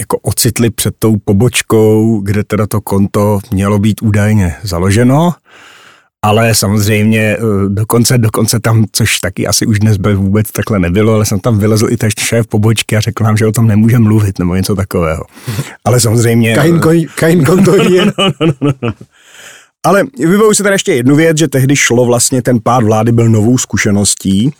jako 0.00 0.18
ocitli 0.18 0.70
před 0.70 0.94
tou 0.98 1.16
pobočkou, 1.24 2.20
kde 2.20 2.44
teda 2.44 2.66
to 2.66 2.80
konto 2.80 3.38
mělo 3.50 3.78
být 3.78 4.02
údajně 4.02 4.54
založeno, 4.62 5.32
ale 6.22 6.54
samozřejmě 6.54 7.20
eh, 7.20 7.38
dokonce, 7.68 8.18
dokonce 8.18 8.60
tam, 8.60 8.84
což 8.92 9.20
taky 9.20 9.46
asi 9.46 9.66
už 9.66 9.78
dnes 9.78 9.96
by 9.96 10.14
vůbec 10.14 10.52
takhle 10.52 10.78
nebylo, 10.78 11.14
ale 11.14 11.26
jsem 11.26 11.40
tam 11.40 11.58
vylezl 11.58 11.86
i 11.90 11.96
ten 11.96 12.10
šéf 12.18 12.46
pobočky 12.46 12.96
a 12.96 13.00
řekl 13.00 13.24
nám, 13.24 13.36
že 13.36 13.46
o 13.46 13.52
tom 13.52 13.66
nemůže 13.66 13.98
mluvit 13.98 14.38
nebo 14.38 14.54
něco 14.54 14.76
takového. 14.76 15.24
Ale 15.84 16.00
samozřejmě... 16.00 16.54
Kain, 16.54 16.80
kain 17.14 17.44
konto 17.44 17.76
no, 17.76 18.12
no, 18.40 18.52
no, 18.60 18.72
no. 18.82 18.92
Ale 19.84 20.04
vybavuji 20.18 20.54
si 20.54 20.62
tady 20.62 20.74
ještě 20.74 20.94
jednu 20.94 21.16
věc, 21.16 21.38
že 21.38 21.48
tehdy 21.48 21.76
šlo 21.76 22.04
vlastně, 22.04 22.42
ten 22.42 22.60
pád 22.62 22.84
vlády 22.84 23.12
byl 23.12 23.28
novou 23.28 23.58
zkušeností, 23.58 24.52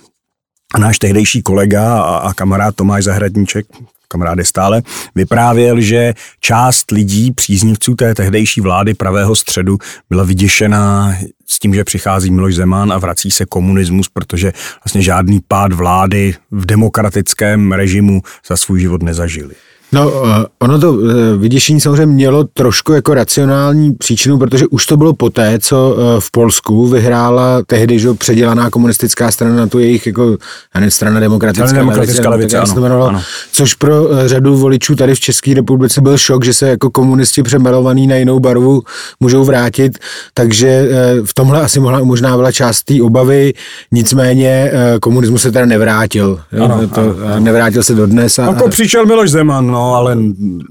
a 0.75 0.79
náš 0.79 0.99
tehdejší 0.99 1.43
kolega 1.43 2.03
a, 2.03 2.17
a 2.17 2.35
kamarád 2.35 2.77
Tomáš 2.77 3.05
Zahradníček, 3.05 3.67
kamarád 4.13 4.39
je 4.39 4.45
stále, 4.45 4.83
vyprávěl, 5.15 5.81
že 5.81 6.15
část 6.41 6.91
lidí, 6.91 7.33
příznivců 7.33 7.95
té 7.95 8.15
tehdejší 8.15 8.61
vlády 8.61 8.95
pravého 8.95 9.37
středu, 9.37 9.79
byla 10.11 10.25
vyděšená 10.25 11.15
s 11.47 11.59
tím, 11.59 11.75
že 11.75 11.85
přichází 11.85 12.31
Miloš 12.31 12.55
Zeman 12.55 12.93
a 12.93 12.99
vrací 12.99 13.31
se 13.31 13.47
komunismus, 13.47 14.09
protože 14.09 14.53
vlastně 14.85 15.03
žádný 15.03 15.41
pád 15.49 15.73
vlády 15.73 16.35
v 16.51 16.67
demokratickém 16.67 17.73
režimu 17.73 18.23
za 18.49 18.57
svůj 18.57 18.81
život 18.81 19.03
nezažili. 19.03 19.55
No, 19.93 20.13
eh, 20.27 20.45
ono 20.59 20.79
to 20.79 20.99
eh, 20.99 21.37
vyděšení 21.37 21.81
samozřejmě 21.81 22.07
mělo 22.07 22.45
trošku 22.45 22.93
jako 22.93 23.15
racionální 23.15 23.93
příčinu, 23.93 24.39
protože 24.39 24.67
už 24.67 24.87
to 24.87 24.97
bylo 24.97 25.13
poté, 25.15 25.59
co 25.59 25.97
eh, 25.97 26.21
v 26.21 26.31
Polsku 26.31 26.89
vyhrála 26.89 27.63
tehdy 27.67 27.99
že 27.99 28.15
předělaná 28.15 28.71
komunistická 28.71 29.31
strana 29.31 29.57
na 29.57 29.67
tu 29.67 29.79
jejich 29.79 30.07
jako, 30.07 30.31
já 30.75 30.81
nevím, 30.81 30.91
strana 30.91 31.21
demokratická, 31.21 31.79
demokratická 31.79 32.31
levice, 32.31 32.57
levice 32.57 32.73
ano, 32.73 32.81
jmenovalo, 32.81 33.09
ano. 33.09 33.23
což 33.53 33.75
pro 33.75 33.95
řadu 34.29 34.57
voličů 34.57 34.95
tady 34.95 35.15
v 35.15 35.21
České 35.21 35.55
republice 35.55 36.01
byl 36.01 36.19
šok, 36.19 36.45
že 36.45 36.55
se 36.55 36.69
jako 36.69 36.91
komunisti 36.91 37.43
přemalovaný 37.43 38.07
na 38.07 38.17
jinou 38.17 38.41
barvu 38.41 38.83
můžou 39.21 39.45
vrátit, 39.45 39.99
takže 40.35 40.89
v 41.25 41.35
tomhle 41.35 41.61
asi 41.61 41.81
mohla, 41.81 42.05
možná 42.05 42.37
byla 42.37 42.53
část 42.53 42.83
té 42.83 43.03
obavy, 43.03 43.53
nicméně 43.93 44.73
komunismus 45.01 45.43
se 45.43 45.53
teda 45.53 45.67
nevrátil. 45.67 46.41
Ano, 46.65 46.89
to, 46.89 47.01
ano. 47.01 47.17
Nevrátil 47.39 47.83
se 47.83 47.95
dodnes. 47.95 48.39
A, 48.39 48.43
jako 48.43 48.69
přišel 48.69 49.07
Miloš 49.07 49.31
Zeman, 49.31 49.67
no 49.67 49.82
No, 49.83 49.95
ale, 49.95 50.17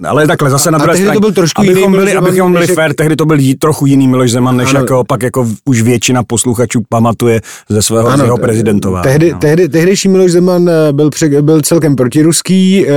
ale 0.07 0.27
takhle 0.27 0.49
zase 0.49 0.71
na 0.71 0.77
druhé 0.77 0.97
straně. 0.97 1.13
to 1.13 1.19
byl 1.19 1.31
trošku 1.31 1.61
abychom 1.61 1.93
jiný 1.93 1.97
byli, 1.97 2.13
abychom 2.15 2.53
byli 2.53 2.67
fér, 2.67 2.93
tehdy 2.93 3.15
to 3.15 3.25
byl 3.25 3.37
trochu 3.59 3.85
jiný 3.85 4.07
Miloš 4.07 4.31
Zeman, 4.31 4.57
než 4.57 4.69
ano. 4.69 4.79
jako 4.79 4.99
opak 4.99 5.23
jako 5.23 5.47
už 5.65 5.81
většina 5.81 6.23
posluchačů 6.23 6.81
pamatuje 6.89 7.41
ze 7.69 7.81
svého 7.81 8.07
ano, 8.07 8.23
jeho 8.23 8.37
prezidentová. 8.37 9.01
Tehdy, 9.01 9.31
no. 9.31 9.39
tehdy, 9.39 9.69
tehdejší 9.69 10.09
Miloš 10.09 10.31
Zeman 10.31 10.69
eh, 10.69 10.93
byl, 10.93 11.09
pře, 11.09 11.41
byl 11.41 11.61
celkem 11.61 11.95
protiruský, 11.95 12.87
eh, 12.87 12.93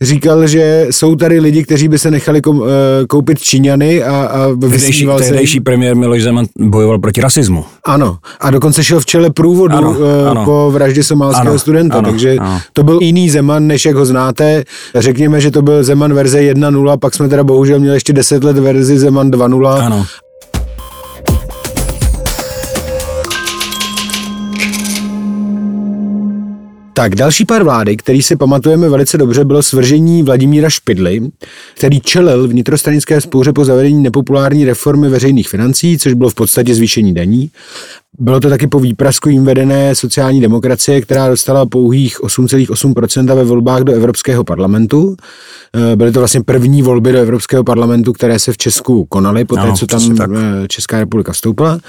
říkal, 0.00 0.46
že 0.46 0.86
jsou 0.90 1.16
tady 1.16 1.40
lidi, 1.40 1.64
kteří 1.64 1.88
by 1.88 1.98
se 1.98 2.10
nechali 2.10 2.42
kom, 2.42 2.62
eh, 2.62 3.06
koupit 3.06 3.38
Číňany 3.38 4.02
a, 4.02 4.16
a 4.16 4.48
tehdejší, 4.60 5.08
tehdejší 5.18 5.60
premiér 5.60 5.96
Miloš 5.96 6.22
Zeman 6.22 6.46
bojoval 6.58 6.98
proti 6.98 7.20
rasismu. 7.20 7.64
Ano, 7.86 8.18
a 8.40 8.50
dokonce 8.50 8.84
šel 8.84 9.00
v 9.00 9.06
čele 9.06 9.30
průvodu 9.30 9.76
ano, 9.76 9.96
ano. 10.30 10.44
po 10.44 10.70
vraždě 10.70 11.02
somálského 11.02 11.50
ano, 11.50 11.58
studenta, 11.58 11.98
ano, 11.98 12.10
takže 12.10 12.36
ano. 12.36 12.60
to 12.72 12.82
byl 12.82 12.98
jiný 13.02 13.30
Zeman, 13.30 13.66
než 13.66 13.84
jak 13.84 13.96
ho 13.96 14.06
znáte. 14.06 14.64
Řekněme, 14.94 15.40
že 15.40 15.45
to 15.50 15.62
byl 15.62 15.84
Zeman 15.84 16.14
verze 16.14 16.40
1.0, 16.40 16.98
pak 16.98 17.14
jsme 17.14 17.28
teda 17.28 17.44
bohužel 17.44 17.78
měli 17.78 17.96
ještě 17.96 18.12
10 18.12 18.44
let 18.44 18.58
verzi 18.58 18.98
Zeman 18.98 19.30
2.0. 19.30 19.68
Ano. 19.68 20.06
Tak 26.96 27.14
další 27.14 27.44
pár 27.44 27.62
vlády, 27.62 27.96
který 27.96 28.22
si 28.22 28.36
pamatujeme 28.36 28.88
velice 28.88 29.18
dobře, 29.18 29.44
bylo 29.44 29.62
svržení 29.62 30.22
Vladimíra 30.22 30.70
Špidly, 30.70 31.20
který 31.74 32.00
čelil 32.00 32.48
vnitrostranické 32.48 33.20
spouře 33.20 33.52
po 33.52 33.64
zavedení 33.64 34.02
nepopulární 34.02 34.64
reformy 34.64 35.08
veřejných 35.08 35.48
financí, 35.48 35.98
což 35.98 36.12
bylo 36.12 36.30
v 36.30 36.34
podstatě 36.34 36.74
zvýšení 36.74 37.14
daní. 37.14 37.50
Bylo 38.18 38.40
to 38.40 38.48
taky 38.48 38.66
po 38.66 38.80
výprasku 38.80 39.28
jim 39.28 39.44
vedené 39.44 39.94
sociální 39.94 40.40
demokracie, 40.40 41.00
která 41.00 41.28
dostala 41.28 41.66
pouhých 41.66 42.20
8,8% 42.20 43.34
ve 43.34 43.44
volbách 43.44 43.82
do 43.82 43.92
Evropského 43.92 44.44
parlamentu. 44.44 45.16
Eh, 45.74 45.96
byly 45.96 46.12
to 46.12 46.18
vlastně 46.18 46.42
první 46.42 46.82
volby 46.82 47.12
do 47.12 47.18
Evropského 47.18 47.64
parlamentu, 47.64 48.12
které 48.12 48.38
se 48.38 48.52
v 48.52 48.58
Česku 48.58 49.04
konaly, 49.04 49.44
po 49.44 49.56
té, 49.56 49.72
co 49.72 49.86
tam 49.86 50.16
tak. 50.16 50.30
Eh, 50.34 50.68
Česká 50.68 50.98
republika 50.98 51.32
vstoupila. 51.32 51.80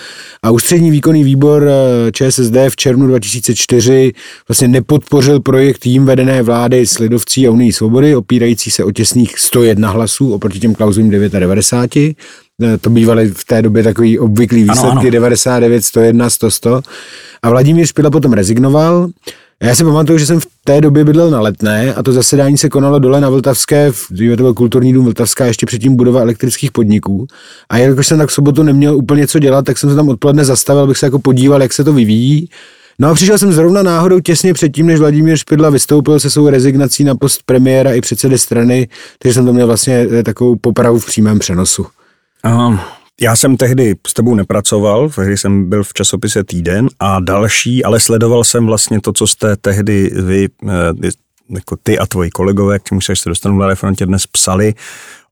A 0.44 0.52
ústřední 0.52 0.92
výkonný 0.92 1.24
výbor 1.24 1.68
eh, 1.68 2.12
ČSSD 2.12 2.56
v 2.70 2.76
červnu 2.76 3.08
2004 3.08 4.14
vlastně 4.48 4.68
nepodpořil 4.68 5.40
projekt 5.40 5.86
jím 5.86 6.06
vedené 6.06 6.44
vlády 6.44 6.88
s 6.88 7.00
Lidovcí 7.00 7.48
a 7.48 7.52
Unii 7.52 7.74
svobody, 7.74 8.16
opírající 8.16 8.72
se 8.72 8.84
o 8.84 8.92
těsných 8.92 9.40
101 9.40 9.90
hlasů 9.90 10.34
oproti 10.34 10.60
těm 10.60 10.76
klauzulím 10.76 11.10
99. 11.10 12.16
To 12.82 12.90
bývaly 12.90 13.30
v 13.30 13.46
té 13.46 13.62
době 13.62 13.84
takový 13.84 14.20
obvyklý 14.20 14.64
výsledky 14.64 14.88
ano, 14.88 15.02
ano. 15.02 15.12
99, 15.12 15.86
101, 15.86 16.30
100, 16.30 16.52
100. 16.52 16.82
A 17.44 17.50
Vladimír 17.50 17.86
Špidla 17.86 18.12
potom 18.12 18.34
rezignoval. 18.34 19.10
Já 19.64 19.76
si 19.76 19.84
pamatuju, 19.84 20.20
že 20.20 20.26
jsem 20.26 20.40
v 20.40 20.48
té 20.64 20.82
době 20.82 21.06
bydlel 21.06 21.30
na 21.30 21.42
Letné 21.42 21.94
a 21.94 22.04
to 22.04 22.12
zasedání 22.12 22.58
se 22.58 22.70
konalo 22.70 23.00
dole 23.00 23.22
na 23.22 23.30
Vltavské, 23.30 23.92
v 23.92 24.08
to 24.38 24.44
byl 24.44 24.54
kulturní 24.54 24.94
dům 24.94 25.06
Vltavská, 25.06 25.46
ještě 25.46 25.66
předtím 25.66 25.96
budova 25.96 26.22
elektrických 26.22 26.72
podniků. 26.72 27.28
A 27.70 27.78
jakož 27.78 28.08
jsem 28.08 28.18
tak 28.18 28.30
v 28.30 28.34
sobotu 28.34 28.64
neměl 28.64 28.96
úplně 28.96 29.28
co 29.28 29.40
dělat, 29.40 29.66
tak 29.66 29.78
jsem 29.78 29.90
se 29.90 29.96
tam 29.96 30.10
odpoledne 30.10 30.46
zastavil, 30.46 30.84
abych 30.84 30.98
se 30.98 31.06
jako 31.06 31.20
podíval, 31.20 31.62
jak 31.62 31.74
se 31.74 31.84
to 31.84 31.94
vyvíjí. 31.94 32.50
No 33.00 33.10
a 33.10 33.14
přišel 33.14 33.38
jsem 33.38 33.54
zrovna 33.54 33.84
náhodou 33.84 34.20
těsně 34.20 34.54
předtím, 34.54 34.86
než 34.86 35.00
Vladimír 35.00 35.38
Špidla 35.38 35.70
vystoupil 35.70 36.20
se 36.20 36.30
svou 36.30 36.50
rezignací 36.50 37.04
na 37.04 37.16
post 37.16 37.42
premiéra 37.46 37.94
i 37.94 38.02
předsedy 38.02 38.38
strany, 38.38 38.88
takže 39.20 39.34
jsem 39.34 39.46
to 39.46 39.54
měl 39.54 39.68
vlastně 39.68 40.08
eh, 40.12 40.24
takovou 40.24 40.56
popravu 40.56 41.00
v 41.00 41.06
přímém 41.06 41.40
přenosu. 41.40 41.86
Aha. 42.44 42.98
Já 43.22 43.36
jsem 43.36 43.58
tehdy 43.58 43.96
s 44.08 44.14
tebou 44.14 44.36
nepracoval, 44.36 45.10
tehdy 45.10 45.38
jsem 45.38 45.70
byl 45.70 45.84
v 45.84 45.94
časopise 45.94 46.44
Týden 46.44 46.90
a 47.00 47.20
další, 47.20 47.84
ale 47.84 48.00
sledoval 48.00 48.44
jsem 48.44 48.66
vlastně 48.66 49.02
to, 49.02 49.14
co 49.14 49.28
jste 49.28 49.56
tehdy 49.56 50.12
vy, 50.16 50.48
eh, 50.70 51.12
jako 51.50 51.76
ty 51.84 52.00
a 52.00 52.06
tvoji 52.06 52.30
kolegové, 52.30 52.80
k 52.80 52.84
čemu 52.84 53.02
se 53.02 53.14
dostanu 53.26 53.58
na 53.58 53.76
frontě 53.76 54.06
dnes 54.06 54.28
psali, 54.28 54.74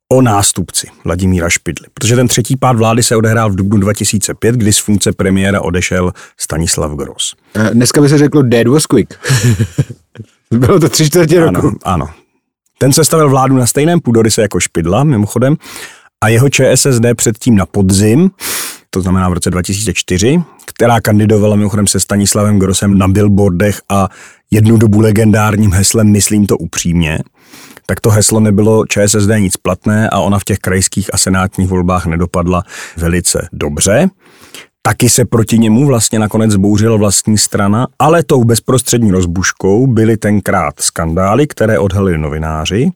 o 0.10 0.22
nástupci 0.22 0.88
Vladimíra 1.04 1.50
Špidly. 1.50 1.88
Protože 1.94 2.16
ten 2.16 2.28
třetí 2.28 2.58
pád 2.58 2.76
vlády 2.76 3.04
se 3.04 3.16
odehrál 3.16 3.50
v 3.50 3.56
dubnu 3.56 3.80
2005, 3.80 4.56
kdy 4.56 4.74
z 4.74 4.78
funkce 4.80 5.12
premiéra 5.12 5.62
odešel 5.62 6.12
Stanislav 6.38 6.92
Gross. 6.92 7.36
Eh, 7.56 7.70
dneska 7.74 8.02
by 8.02 8.10
se 8.10 8.18
řeklo 8.18 8.42
dead 8.42 8.68
was 8.68 8.86
quick. 8.86 9.14
Bylo 10.52 10.80
to 10.80 10.90
tři 10.90 11.06
čtvrtě 11.06 11.40
roku. 11.40 11.58
Ano, 11.58 11.72
ano. 11.84 12.10
Ten 12.78 12.94
sestavil 12.94 13.30
vládu 13.30 13.56
na 13.56 13.66
stejném 13.66 14.00
půdoryse 14.00 14.42
jako 14.42 14.60
Špidla, 14.60 15.04
mimochodem, 15.04 15.56
a 16.26 16.28
jeho 16.28 16.50
ČSSD 16.50 17.06
předtím 17.16 17.56
na 17.56 17.66
podzim, 17.66 18.32
to 18.90 19.02
znamená 19.02 19.30
v 19.30 19.34
roce 19.34 19.50
2004, 19.50 20.42
která 20.66 21.02
kandidovala 21.02 21.56
mimochodem 21.56 21.88
se 21.88 22.00
Stanislavem 22.00 22.60
Grosem 22.60 22.98
na 22.98 23.08
billboardech 23.08 23.82
a 23.90 24.10
jednu 24.52 24.78
dobu 24.78 25.00
legendárním 25.00 25.74
heslem 25.74 26.12
Myslím 26.12 26.46
to 26.46 26.58
upřímně, 26.58 27.20
tak 27.86 28.00
to 28.00 28.10
heslo 28.10 28.40
nebylo 28.40 28.86
ČSSD 28.86 29.30
nic 29.40 29.58
platné 29.58 30.10
a 30.10 30.20
ona 30.20 30.40
v 30.40 30.44
těch 30.44 30.60
krajských 30.60 31.14
a 31.14 31.18
senátních 31.18 31.68
volbách 31.68 32.06
nedopadla 32.06 32.64
velice 32.98 33.48
dobře. 33.54 34.10
Taky 34.88 35.10
se 35.10 35.26
proti 35.26 35.58
němu 35.58 35.86
vlastně 35.86 36.20
nakonec 36.20 36.52
zbouřila 36.52 36.98
vlastní 36.98 37.38
strana, 37.38 37.88
ale 38.00 38.24
tou 38.24 38.44
bezprostřední 38.44 39.12
rozbuškou 39.12 39.88
byly 39.88 40.18
tenkrát 40.18 40.80
skandály, 40.80 41.48
které 41.48 41.80
odhalili 41.80 42.18
novináři. 42.18 42.90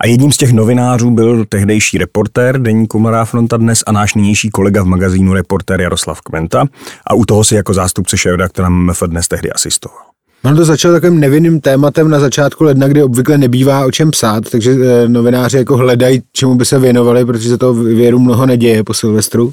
A 0.00 0.06
jedním 0.06 0.32
z 0.32 0.36
těch 0.36 0.52
novinářů 0.52 1.10
byl 1.10 1.44
tehdejší 1.44 1.98
reportér 1.98 2.58
deníku 2.58 2.98
Mladá 2.98 3.24
fronta 3.24 3.56
dnes 3.56 3.82
a 3.86 3.92
náš 3.92 4.14
nynější 4.14 4.50
kolega 4.50 4.82
v 4.82 4.86
magazínu 4.86 5.32
Reportér 5.32 5.80
Jaroslav 5.80 6.20
Kmenta. 6.20 6.66
A 7.06 7.14
u 7.14 7.24
toho 7.24 7.44
si 7.44 7.54
jako 7.54 7.74
zástupce 7.74 8.18
šéf-redaktora 8.18 8.68
MF 8.68 9.02
dnes 9.06 9.28
tehdy 9.28 9.52
asistoval. 9.52 9.98
On 10.44 10.56
to 10.56 10.64
začal 10.64 10.92
takovým 10.92 11.20
nevinným 11.20 11.60
tématem 11.60 12.08
na 12.08 12.20
začátku 12.20 12.64
ledna, 12.64 12.88
kdy 12.88 13.02
obvykle 13.02 13.38
nebývá 13.38 13.86
o 13.86 13.90
čem 13.90 14.10
psát, 14.10 14.50
takže 14.50 14.70
eh, 14.70 15.08
novináři 15.08 15.56
jako 15.56 15.76
hledají, 15.76 16.22
čemu 16.32 16.54
by 16.54 16.64
se 16.64 16.78
věnovali, 16.78 17.24
protože 17.24 17.48
se 17.48 17.58
to 17.58 17.74
věru 17.74 18.18
mnoho 18.18 18.46
neděje 18.46 18.84
po 18.84 18.94
Silvestru. 18.94 19.52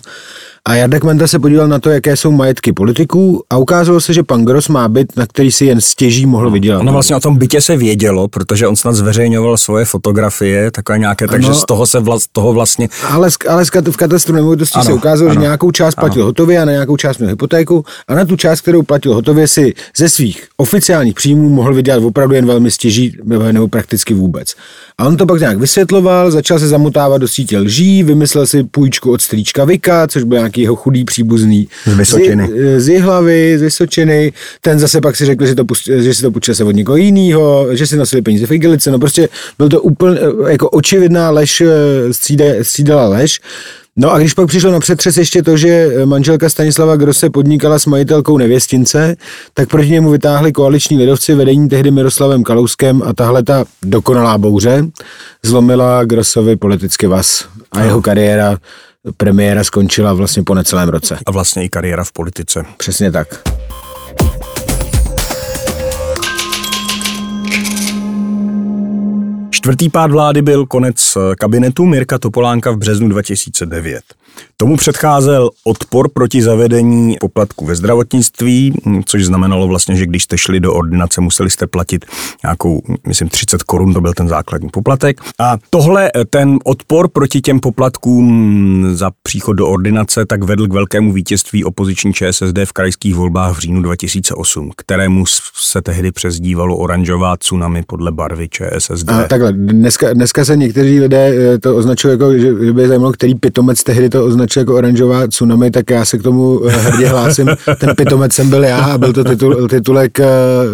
A 0.65 0.75
Jardek 0.75 1.03
Menta 1.03 1.27
se 1.27 1.39
podíval 1.39 1.67
na 1.67 1.79
to, 1.79 1.89
jaké 1.89 2.15
jsou 2.15 2.31
majetky 2.31 2.73
politiků 2.73 3.43
a 3.49 3.57
ukázalo 3.57 4.01
se, 4.01 4.13
že 4.13 4.23
pan 4.23 4.45
Gross 4.45 4.67
má 4.67 4.87
byt, 4.87 5.17
na 5.17 5.25
který 5.25 5.51
si 5.51 5.65
jen 5.65 5.81
stěží 5.81 6.25
mohl 6.25 6.51
vydělat. 6.51 6.83
No 6.83 6.91
vlastně 6.91 7.15
o 7.15 7.19
tom 7.19 7.37
bytě 7.37 7.61
se 7.61 7.77
vědělo, 7.77 8.27
protože 8.27 8.67
on 8.67 8.75
snad 8.75 8.95
zveřejňoval 8.95 9.57
svoje 9.57 9.85
fotografie, 9.85 10.71
takové 10.71 10.99
nějaké, 10.99 11.25
ano, 11.25 11.31
takže 11.31 11.53
z 11.53 11.65
toho 11.65 11.87
se 11.87 11.99
vla, 11.99 12.17
toho 12.31 12.53
vlastně... 12.53 12.89
Ale, 13.09 13.29
ale 13.49 13.65
v 13.65 13.97
katastru 13.97 14.35
nemovitostí 14.35 14.81
se 14.81 14.93
ukázalo, 14.93 15.29
ano, 15.29 15.39
že 15.39 15.41
nějakou 15.41 15.71
část 15.71 15.95
platil 15.95 16.21
ano. 16.21 16.25
hotově 16.25 16.59
a 16.59 16.65
na 16.65 16.71
nějakou 16.71 16.97
část 16.97 17.17
měl 17.17 17.29
hypotéku 17.29 17.85
a 18.07 18.15
na 18.15 18.25
tu 18.25 18.35
část, 18.35 18.61
kterou 18.61 18.83
platil 18.83 19.13
hotově, 19.13 19.47
si 19.47 19.73
ze 19.97 20.09
svých 20.09 20.47
oficiálních 20.57 21.15
příjmů 21.15 21.49
mohl 21.49 21.73
vydělat 21.73 22.03
opravdu 22.03 22.35
jen 22.35 22.45
velmi 22.45 22.71
stěží 22.71 23.17
nebo 23.51 23.67
prakticky 23.67 24.13
vůbec. 24.13 24.55
A 24.97 25.07
on 25.07 25.17
to 25.17 25.25
pak 25.25 25.39
nějak 25.39 25.57
vysvětloval, 25.57 26.31
začal 26.31 26.59
se 26.59 26.67
zamotávat 26.67 27.21
do 27.21 27.27
sítě 27.27 27.57
lží, 27.57 28.03
vymyslel 28.03 28.47
si 28.47 28.63
půjčku 28.63 29.11
od 29.11 29.21
strýčka 29.21 29.65
Vika, 29.65 30.07
což 30.07 30.23
byl 30.23 30.37
nějaký 30.49 30.61
jeho 30.61 30.75
chudý 30.75 31.05
příbuzný. 31.05 31.67
Z 31.85 31.97
Vysočiny. 31.97 32.47
Z, 32.47 32.83
z 32.83 32.89
Jihlavy, 32.89 33.57
z 33.57 33.61
Vysočiny. 33.61 34.33
Ten 34.61 34.79
zase 34.79 35.01
pak 35.01 35.15
si 35.15 35.25
řekl, 35.25 35.45
že, 35.45 35.55
to 35.55 35.65
pust, 35.65 35.87
že 35.87 36.13
si 36.13 36.21
to 36.21 36.31
půjčil 36.31 36.55
se 36.55 36.63
od 36.63 36.71
někoho 36.71 36.97
jiného, 36.97 37.67
že 37.71 37.87
si 37.87 37.97
nosili 37.97 38.21
peníze 38.21 38.45
v 38.45 38.51
igelice. 38.51 38.91
No 38.91 38.99
prostě 38.99 39.29
byl 39.57 39.69
to 39.69 39.81
úplně 39.81 40.19
jako 40.47 40.69
očividná 40.69 41.29
lež, 41.29 41.61
eh, 41.61 42.63
střídala 42.63 43.07
lež. 43.07 43.39
No 44.01 44.13
a 44.13 44.19
když 44.19 44.33
pak 44.33 44.47
přišlo 44.47 44.71
na 44.71 44.79
přetřes 44.79 45.17
ještě 45.17 45.43
to, 45.43 45.57
že 45.57 45.91
manželka 46.05 46.49
Stanislava 46.49 46.95
Grosse 46.95 47.29
podnikala 47.29 47.79
s 47.79 47.85
majitelkou 47.85 48.37
nevěstince, 48.37 49.15
tak 49.53 49.69
proti 49.69 49.89
němu 49.89 50.09
vytáhli 50.09 50.51
koaliční 50.51 50.97
lidovci 50.97 51.35
vedení 51.35 51.69
tehdy 51.69 51.91
Miroslavem 51.91 52.43
Kalouskem 52.43 53.01
a 53.05 53.13
tahle 53.13 53.43
ta 53.43 53.65
dokonalá 53.83 54.37
bouře 54.37 54.85
zlomila 55.43 56.03
Grossovi 56.03 56.55
politicky 56.55 57.07
vás 57.07 57.45
a 57.71 57.83
jeho 57.83 58.01
kariéra 58.01 58.57
premiéra 59.17 59.63
skončila 59.63 60.13
vlastně 60.13 60.43
po 60.43 60.53
necelém 60.53 60.89
roce. 60.89 61.17
A 61.25 61.31
vlastně 61.31 61.63
i 61.63 61.69
kariéra 61.69 62.03
v 62.03 62.11
politice. 62.11 62.65
Přesně 62.77 63.11
tak. 63.11 63.27
Čtvrtý 69.51 69.89
pád 69.89 70.11
vlády 70.11 70.41
byl 70.41 70.65
konec 70.65 71.17
kabinetu 71.39 71.85
Mirka 71.85 72.19
Topolánka 72.19 72.71
v 72.71 72.77
březnu 72.77 73.09
2009. 73.09 74.03
Tomu 74.57 74.77
předcházel 74.77 75.49
odpor 75.63 76.09
proti 76.09 76.41
zavedení 76.41 77.17
poplatku 77.19 77.65
ve 77.65 77.75
zdravotnictví, 77.75 78.73
což 79.05 79.25
znamenalo 79.25 79.67
vlastně, 79.67 79.95
že 79.95 80.05
když 80.05 80.23
jste 80.23 80.37
šli 80.37 80.59
do 80.59 80.73
ordinace, 80.73 81.21
museli 81.21 81.49
jste 81.49 81.67
platit 81.67 82.05
nějakou, 82.43 82.81
myslím, 83.07 83.29
30 83.29 83.63
korun, 83.63 83.93
to 83.93 84.01
byl 84.01 84.13
ten 84.13 84.27
základní 84.27 84.69
poplatek. 84.69 85.21
A 85.39 85.57
tohle, 85.69 86.11
ten 86.29 86.57
odpor 86.65 87.07
proti 87.07 87.41
těm 87.41 87.59
poplatkům 87.59 88.85
za 88.93 89.11
příchod 89.23 89.57
do 89.57 89.67
ordinace, 89.67 90.25
tak 90.25 90.43
vedl 90.43 90.67
k 90.67 90.73
velkému 90.73 91.13
vítězství 91.13 91.63
opoziční 91.63 92.13
ČSSD 92.13 92.57
v 92.65 92.73
krajských 92.73 93.15
volbách 93.15 93.57
v 93.57 93.59
říjnu 93.59 93.81
2008, 93.81 94.71
kterému 94.77 95.25
se 95.55 95.81
tehdy 95.81 96.11
přezdívalo 96.11 96.77
oranžová 96.77 97.37
tsunami 97.37 97.83
podle 97.87 98.11
barvy 98.11 98.49
ČSSD. 98.49 99.09
A 99.09 99.23
takhle, 99.23 99.53
dneska, 99.53 100.13
dneska 100.13 100.45
se 100.45 100.55
někteří 100.55 100.99
lidé 100.99 101.53
eh, 101.53 101.59
to 101.59 101.75
označují 101.75 102.11
jako, 102.11 102.37
že 102.37 102.53
by 102.53 102.87
zajímalo, 102.87 103.11
který 103.11 103.35
pitomec 103.35 103.83
tehdy 103.83 104.09
to 104.09 104.18
označil 104.25 104.61
jako 104.61 104.75
oranžová 104.75 105.27
tsunami, 105.27 105.71
tak 105.71 105.89
já 105.89 106.05
se 106.05 106.17
k 106.17 106.23
tomu 106.23 106.67
eh, 106.67 106.71
hrdě 106.71 107.07
hlásím. 107.07 107.49
Ten 107.79 107.95
pitomec 107.95 108.33
jsem 108.33 108.49
byl 108.49 108.63
já 108.63 108.77
a 108.77 108.97
byl 108.97 109.13
to 109.13 109.23
titul, 109.23 109.67
titulek 109.67 110.19
eh, 110.19 110.25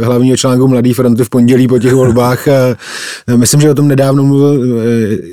hlavního 0.04 0.38
článku 0.38 0.68
Mladý 0.68 0.94
fronty 0.94 1.24
v 1.24 1.30
pondělí 1.30 1.68
po 1.68 1.80
těch 1.80 1.94
volbách. 1.94 2.48
Eh, 2.48 2.76
myslím, 3.36 3.62
že 3.62 3.72
o 3.72 3.76
tom 3.76 3.88
nedávno 3.88 4.24
mluvil 4.24 4.66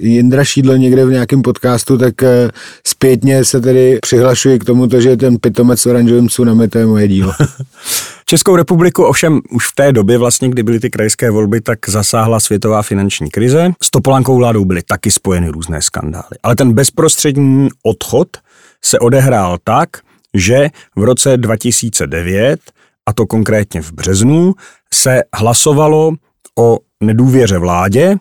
Jindra 0.01 0.45
Šídlo 0.45 0.77
někde 0.77 1.05
v 1.05 1.11
nějakém 1.11 1.43
podcastu, 1.43 1.99
tak 1.99 2.15
zpětně 2.87 3.45
se 3.45 3.61
tedy 3.61 3.99
přihlašuji 4.03 4.59
k 4.59 4.65
tomu, 4.65 4.89
že 4.99 5.17
ten 5.17 5.37
pitomec 5.39 5.81
s 5.81 5.87
oranžovým 5.87 6.29
tsunami, 6.29 6.69
to 6.69 6.79
je 6.79 6.87
moje 6.87 7.09
dílo. 7.09 7.33
Českou 8.33 8.57
republiku 8.57 9.05
ovšem 9.05 9.41
už 9.51 9.69
v 9.69 9.75
té 9.75 9.93
době, 9.93 10.19
vlastně, 10.19 10.49
kdy 10.49 10.63
byly 10.63 10.81
ty 10.81 10.91
krajské 10.91 11.31
volby, 11.31 11.61
tak 11.61 11.89
zasáhla 11.89 12.41
světová 12.41 12.83
finanční 12.83 13.31
krize. 13.31 13.73
S 13.83 13.91
Topolankou 13.91 14.37
vládou 14.37 14.65
byly 14.65 14.83
taky 14.83 15.11
spojeny 15.11 15.49
různé 15.49 15.83
skandály. 15.83 16.37
Ale 16.43 16.57
ten 16.57 16.73
bezprostřední 16.73 17.69
odchod 17.83 18.29
se 18.85 18.99
odehrál 18.99 19.59
tak, 19.65 19.89
že 20.35 20.69
v 20.97 21.03
roce 21.03 21.37
2009, 21.37 22.61
a 23.07 23.13
to 23.13 23.27
konkrétně 23.27 23.83
v 23.83 23.93
březnu, 23.93 24.55
se 24.95 25.23
hlasovalo 25.37 26.13
o 26.59 26.79
nedůvěře 27.03 27.59
vládě 27.59 28.17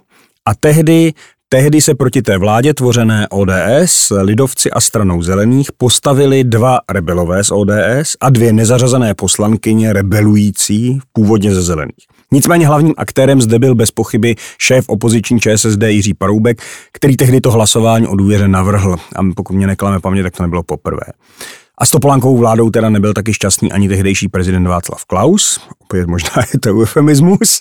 a 0.46 0.56
tehdy 0.56 1.13
Tehdy 1.53 1.81
se 1.81 1.96
proti 1.96 2.22
té 2.22 2.38
vládě 2.38 2.74
tvořené 2.74 3.27
ODS, 3.29 4.12
lidovci 4.22 4.72
a 4.72 4.81
stranou 4.81 5.22
zelených 5.22 5.72
postavili 5.72 6.43
dva 6.43 6.79
rebelové 6.91 7.43
z 7.43 7.51
ODS 7.51 8.17
a 8.22 8.29
dvě 8.29 8.53
nezařazené 8.53 9.13
poslankyně 9.13 9.93
rebelující 9.93 11.00
původně 11.13 11.55
ze 11.55 11.62
zelených. 11.62 12.05
Nicméně 12.31 12.67
hlavním 12.67 12.93
aktérem 12.98 13.41
zde 13.41 13.60
byl 13.60 13.75
bez 13.75 13.91
pochyby 13.91 14.36
šéf 14.60 14.89
opoziční 14.89 15.39
ČSSD 15.39 15.81
Jiří 15.88 16.13
Paroubek, 16.13 16.62
který 16.91 17.17
tehdy 17.17 17.41
to 17.41 17.51
hlasování 17.51 18.08
o 18.08 18.15
důvěře 18.15 18.48
navrhl. 18.48 18.96
A 19.15 19.20
pokud 19.36 19.53
mě 19.53 19.67
neklame 19.67 20.00
paměť, 20.00 20.24
tak 20.24 20.38
to 20.38 20.43
nebylo 20.43 20.63
poprvé. 20.63 21.05
A 21.82 21.86
s 21.86 21.92
Topolánkovou 21.92 22.38
vládou 22.38 22.70
teda 22.70 22.90
nebyl 22.90 23.14
taky 23.14 23.34
šťastný 23.34 23.72
ani 23.72 23.90
tehdejší 23.90 24.28
prezident 24.28 24.68
Václav 24.68 25.06
Klaus, 25.06 25.60
opět 25.80 26.08
možná 26.08 26.30
je 26.54 26.60
to 26.60 26.70
eufemismus. 26.70 27.60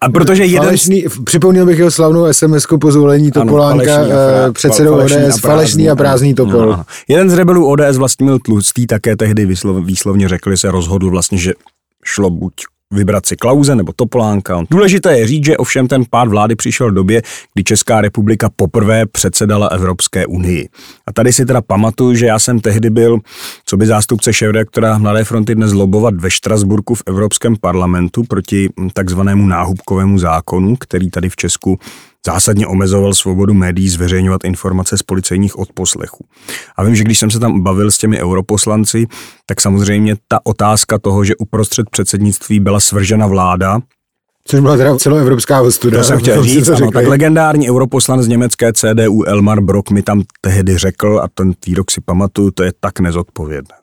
a 0.00 0.10
protože 0.10 0.44
jeden... 0.44 0.62
Falešný, 0.62 1.04
připomněl 1.24 1.66
bych 1.66 1.78
jeho 1.78 1.90
slavnou 1.90 2.32
sms 2.32 2.66
po 2.80 2.92
zvolení 2.92 3.30
Topolánka 3.30 3.94
falešný 3.94 4.12
a 4.12 4.16
eh, 4.16 4.48
frá- 4.48 4.52
předsedou 4.52 4.90
falešný 4.90 5.22
a 5.22 5.26
ODS, 5.26 5.40
falešný 5.40 5.90
a 5.90 5.96
prázdný 5.96 6.34
Topol. 6.34 6.66
No, 6.66 6.72
ano. 6.72 6.84
Jeden 7.08 7.30
z 7.30 7.34
rebelů 7.34 7.70
ODS 7.70 7.96
Vlastimil 7.96 8.38
Tlustý 8.38 8.86
také 8.86 9.16
tehdy 9.16 9.46
výslovně 9.80 10.28
řekl, 10.28 10.50
že 10.50 10.56
se 10.56 10.70
rozhodl 10.70 11.10
vlastně, 11.10 11.38
že 11.38 11.52
šlo 12.04 12.30
buď 12.30 12.52
vybrat 12.92 13.26
si 13.26 13.36
Klauze 13.36 13.76
nebo 13.76 13.92
Topolánka. 13.96 14.64
Důležité 14.70 15.18
je 15.18 15.26
říct, 15.26 15.44
že 15.44 15.56
ovšem 15.56 15.88
ten 15.88 16.04
pád 16.10 16.28
vlády 16.28 16.56
přišel 16.56 16.90
v 16.90 16.94
době, 16.94 17.22
kdy 17.54 17.64
Česká 17.64 18.00
republika 18.00 18.50
poprvé 18.56 19.06
předsedala 19.06 19.66
Evropské 19.66 20.26
unii. 20.26 20.68
A 21.06 21.12
tady 21.12 21.32
si 21.32 21.46
teda 21.46 21.62
pamatuju, 21.62 22.14
že 22.14 22.26
já 22.26 22.38
jsem 22.38 22.60
tehdy 22.60 22.90
byl, 22.90 23.18
co 23.64 23.76
by 23.76 23.86
zástupce 23.86 24.32
šéfredaktora 24.32 24.98
Mladé 24.98 25.24
fronty 25.24 25.54
dnes 25.54 25.72
lobovat 25.72 26.14
ve 26.14 26.30
Štrasburku 26.30 26.94
v 26.94 27.02
Evropském 27.06 27.56
parlamentu 27.60 28.24
proti 28.24 28.68
takzvanému 28.92 29.46
náhubkovému 29.46 30.18
zákonu, 30.18 30.76
který 30.76 31.10
tady 31.10 31.28
v 31.28 31.36
Česku 31.36 31.78
zásadně 32.26 32.66
omezoval 32.66 33.14
svobodu 33.14 33.54
médií 33.54 33.88
zveřejňovat 33.88 34.44
informace 34.44 34.98
z 34.98 35.02
policejních 35.02 35.58
odposlechů. 35.58 36.24
A 36.76 36.84
vím, 36.84 36.94
že 36.96 37.04
když 37.04 37.18
jsem 37.18 37.30
se 37.30 37.38
tam 37.38 37.62
bavil 37.62 37.90
s 37.90 37.98
těmi 37.98 38.22
europoslanci, 38.22 39.06
tak 39.46 39.60
samozřejmě 39.60 40.16
ta 40.28 40.40
otázka 40.44 40.98
toho, 40.98 41.24
že 41.24 41.36
uprostřed 41.36 41.90
předsednictví 41.90 42.60
byla 42.60 42.80
svržena 42.80 43.26
vláda, 43.26 43.80
Což 44.50 44.60
byla 44.60 44.76
teda 44.76 44.96
celoevropská 44.96 45.60
ostuda. 45.62 45.98
to 45.98 46.04
jsem 46.04 46.18
chtěl 46.22 46.42
říct, 46.44 46.68
ano, 46.68 46.90
tak 46.90 47.06
legendární 47.06 47.70
europoslanec 47.70 48.26
německé 48.26 48.72
CDU 48.72 49.24
Elmar 49.24 49.60
Brock 49.60 49.90
mi 49.90 50.02
tam 50.02 50.22
tehdy 50.40 50.78
řekl, 50.78 51.20
a 51.24 51.28
ten 51.34 51.52
výrok 51.66 51.90
si 51.90 52.00
pamatuju, 52.00 52.50
to 52.50 52.62
je 52.62 52.72
tak 52.80 53.00
nezodpovědné. 53.00 53.74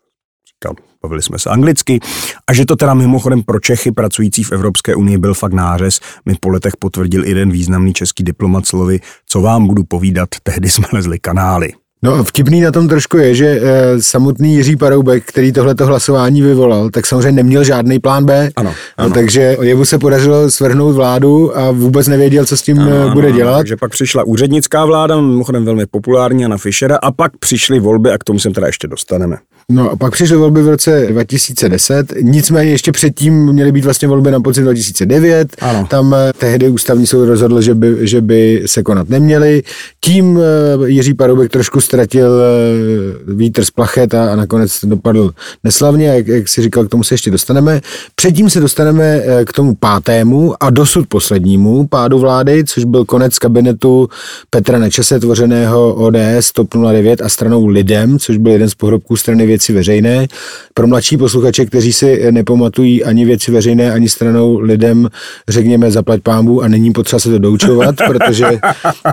Říkal, 0.48 0.76
bavili 1.06 1.22
jsme 1.22 1.40
se 1.40 1.50
anglicky, 1.50 2.00
a 2.48 2.54
že 2.54 2.66
to 2.66 2.76
teda 2.76 2.94
mimochodem 2.94 3.44
pro 3.44 3.60
Čechy 3.60 3.92
pracující 3.92 4.44
v 4.44 4.52
Evropské 4.52 4.96
unii 4.96 5.18
byl 5.18 5.34
fakt 5.34 5.54
nářez, 5.54 6.00
mi 6.26 6.34
po 6.40 6.50
letech 6.50 6.74
potvrdil 6.80 7.26
i 7.26 7.30
jeden 7.30 7.52
významný 7.52 7.94
český 7.94 8.24
diplomat 8.24 8.66
slovy, 8.66 9.00
co 9.30 9.42
vám 9.42 9.68
budu 9.68 9.84
povídat, 9.84 10.30
tehdy 10.44 10.70
jsme 10.70 10.86
lezli 10.94 11.20
kanály. 11.20 11.74
No 12.04 12.24
vtipný 12.24 12.62
na 12.62 12.72
tom 12.72 12.88
trošku 12.88 13.18
je, 13.18 13.36
že 13.36 13.46
e, 13.46 13.62
samotný 14.02 14.56
Jiří 14.56 14.76
Paroubek, 14.76 15.24
který 15.26 15.52
tohleto 15.52 15.86
hlasování 15.86 16.42
vyvolal, 16.42 16.90
tak 16.90 17.06
samozřejmě 17.06 17.32
neměl 17.32 17.64
žádný 17.64 18.00
plán 18.00 18.26
B. 18.26 18.50
Ano, 18.56 18.70
No, 18.70 19.06
ano. 19.06 19.14
takže 19.14 19.58
jemu 19.62 19.86
se 19.86 19.98
podařilo 20.00 20.52
svrhnout 20.52 20.96
vládu 20.96 21.58
a 21.58 21.72
vůbec 21.72 22.08
nevěděl, 22.08 22.46
co 22.46 22.58
s 22.58 22.62
tím 22.62 22.80
ano, 22.80 23.10
bude 23.14 23.28
Ano, 23.28 23.38
dělat. 23.38 23.58
Takže 23.58 23.78
pak 23.78 23.92
přišla 23.92 24.24
úřednická 24.24 24.86
vláda, 24.86 25.16
mimochodem 25.22 25.66
velmi 25.66 25.86
populární, 25.86 26.42
Jana 26.42 26.58
Fischera, 26.58 26.96
a 26.96 27.12
pak 27.12 27.38
přišly 27.38 27.80
volby 27.80 28.12
a 28.12 28.18
k 28.18 28.24
tomu 28.24 28.40
se 28.40 28.50
teda 28.50 28.68
ještě 28.68 28.88
dostaneme. 28.88 29.38
No 29.72 29.92
a 29.92 29.96
pak 29.96 30.14
přišly 30.14 30.38
volby 30.38 30.62
v 30.62 30.68
roce 30.68 31.08
2010, 31.10 32.14
nicméně 32.22 32.72
ještě 32.72 32.92
předtím 32.92 33.46
měly 33.46 33.72
být 33.72 33.86
vlastně 33.86 34.08
volby 34.08 34.32
na 34.32 34.40
podzim 34.40 34.64
2009. 34.64 35.56
Ano. 35.62 35.88
Tam 35.90 36.14
eh, 36.14 36.34
tehdy 36.38 36.70
ústavní 36.70 37.08
soud 37.08 37.26
rozhodl, 37.26 37.62
že 37.62 37.76
by, 37.76 38.08
že 38.08 38.22
by 38.22 38.64
se 38.66 38.84
konat 38.84 39.10
neměly. 39.10 39.64
Tím 40.02 40.40
eh, 40.40 40.90
Jiří 40.90 41.14
Paroubek 41.14 41.52
trošku 41.52 41.82
ztratil 41.82 42.42
eh, 42.42 43.34
vítr 43.34 43.66
z 43.66 43.72
plachet 43.72 44.14
a, 44.14 44.32
a 44.32 44.36
nakonec 44.36 44.80
dopadl 44.84 45.32
neslavně, 45.64 46.08
jak, 46.08 46.28
jak 46.28 46.48
si 46.48 46.62
říkal, 46.62 46.86
k 46.86 46.90
tomu 46.90 47.04
se 47.04 47.14
ještě 47.14 47.32
dostaneme. 47.32 47.82
Předtím 48.16 48.50
se 48.50 48.60
dostaneme 48.60 49.22
k 49.46 49.54
tomu 49.54 49.76
pátému 49.76 50.64
a 50.64 50.70
dosud 50.70 51.08
poslednímu 51.08 51.88
pádu 51.88 52.20
vlády, 52.20 52.64
což 52.64 52.84
byl 52.84 53.06
konec 53.06 53.40
kabinetu 53.40 54.10
Petra 54.50 54.80
Nečese, 54.80 55.20
tvořeného 55.20 55.94
ODS, 55.94 56.52
TOP 56.54 56.74
09 56.92 57.22
a 57.22 57.30
stranou 57.30 57.68
Lidem, 57.68 58.20
což 58.20 58.38
byl 58.38 58.52
jeden 58.52 58.70
z 58.70 58.76
pohrobků 58.76 59.18
strany 59.18 59.55
věci 59.56 59.74
veřejné. 59.74 60.28
Pro 60.74 60.88
mladší 60.88 61.18
posluchače, 61.18 61.66
kteří 61.66 61.94
si 61.94 62.32
nepamatují 62.32 63.04
ani 63.04 63.26
věci 63.26 63.52
veřejné, 63.52 63.92
ani 63.92 64.10
stranou 64.10 64.60
Lidem, 64.60 65.10
řekněme 65.50 65.92
zaplať 65.92 66.22
pámbu 66.22 66.62
a 66.62 66.68
není 66.68 66.92
potřeba 66.92 67.20
se 67.20 67.30
to 67.30 67.40
doučovat, 67.40 67.96
protože, 68.08 68.46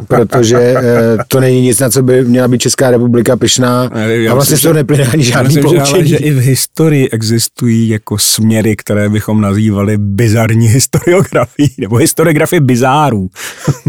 protože 0.09 0.59
eh, 0.59 0.83
to 1.29 1.41
není 1.41 1.61
nic, 1.61 1.79
na 1.79 1.91
co 1.91 2.03
by 2.03 2.25
měla 2.25 2.49
být 2.49 2.61
Česká 2.61 2.91
republika 2.91 3.37
pyšná 3.37 3.91
a 4.31 4.35
vlastně 4.35 4.57
z 4.57 4.61
toho 4.61 4.75
neplyne 4.75 5.05
ani 5.07 5.23
žádný 5.23 5.55
Myslím, 5.55 5.71
že, 5.71 5.79
ale, 5.79 5.87
poučení. 5.87 6.09
že 6.09 6.17
i 6.17 6.31
v 6.31 6.39
historii 6.39 7.09
existují 7.09 7.89
jako 7.89 8.19
směry, 8.19 8.77
které 8.77 9.09
bychom 9.09 9.41
nazývali 9.41 9.97
bizarní 9.99 10.69
historiografii, 10.69 11.71
nebo 11.79 11.97
historiografie 11.97 12.61
bizárů. 12.61 13.29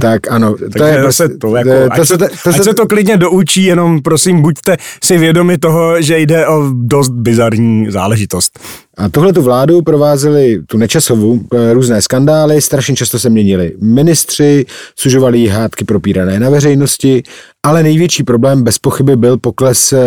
Tak 0.02 0.32
ano, 0.32 0.54
to 0.54 0.70
Takže 0.70 0.98
je 0.98 1.04
zase 1.04 1.30
to, 1.30 1.56
jako, 1.56 1.70
to, 1.70 1.92
ať, 1.92 2.00
to, 2.00 2.06
se, 2.06 2.18
to, 2.18 2.26
to, 2.44 2.50
ať 2.50 2.56
se, 2.56 2.64
se 2.64 2.74
to 2.74 2.88
klidně 2.88 3.18
doučí, 3.18 3.64
jenom 3.64 4.02
prosím 4.02 4.42
buďte 4.42 4.78
si 5.04 5.18
vědomi 5.18 5.58
toho, 5.58 6.02
že 6.02 6.20
jde 6.20 6.43
o 6.48 6.72
dost 6.74 7.10
bizarní 7.10 7.92
záležitost. 7.92 8.60
A 8.98 9.10
tohle 9.10 9.34
tu 9.34 9.42
vládu 9.42 9.82
provázely 9.82 10.62
tu 10.68 10.78
nečasovu 10.78 11.42
eh, 11.54 11.74
různé 11.74 12.02
skandály, 12.02 12.62
strašně 12.62 12.96
často 12.96 13.20
se 13.20 13.30
měnili 13.30 13.72
ministři, 13.82 14.66
sužovali 14.96 15.48
hádky 15.48 15.86
propírané 15.86 16.40
na 16.40 16.50
veřejnosti, 16.50 17.24
ale 17.66 17.84
největší 17.84 18.24
problém 18.24 18.64
bez 18.64 18.80
pochyby 18.80 19.16
byl 19.16 19.38
pokles 19.38 19.94
eh, 19.94 20.00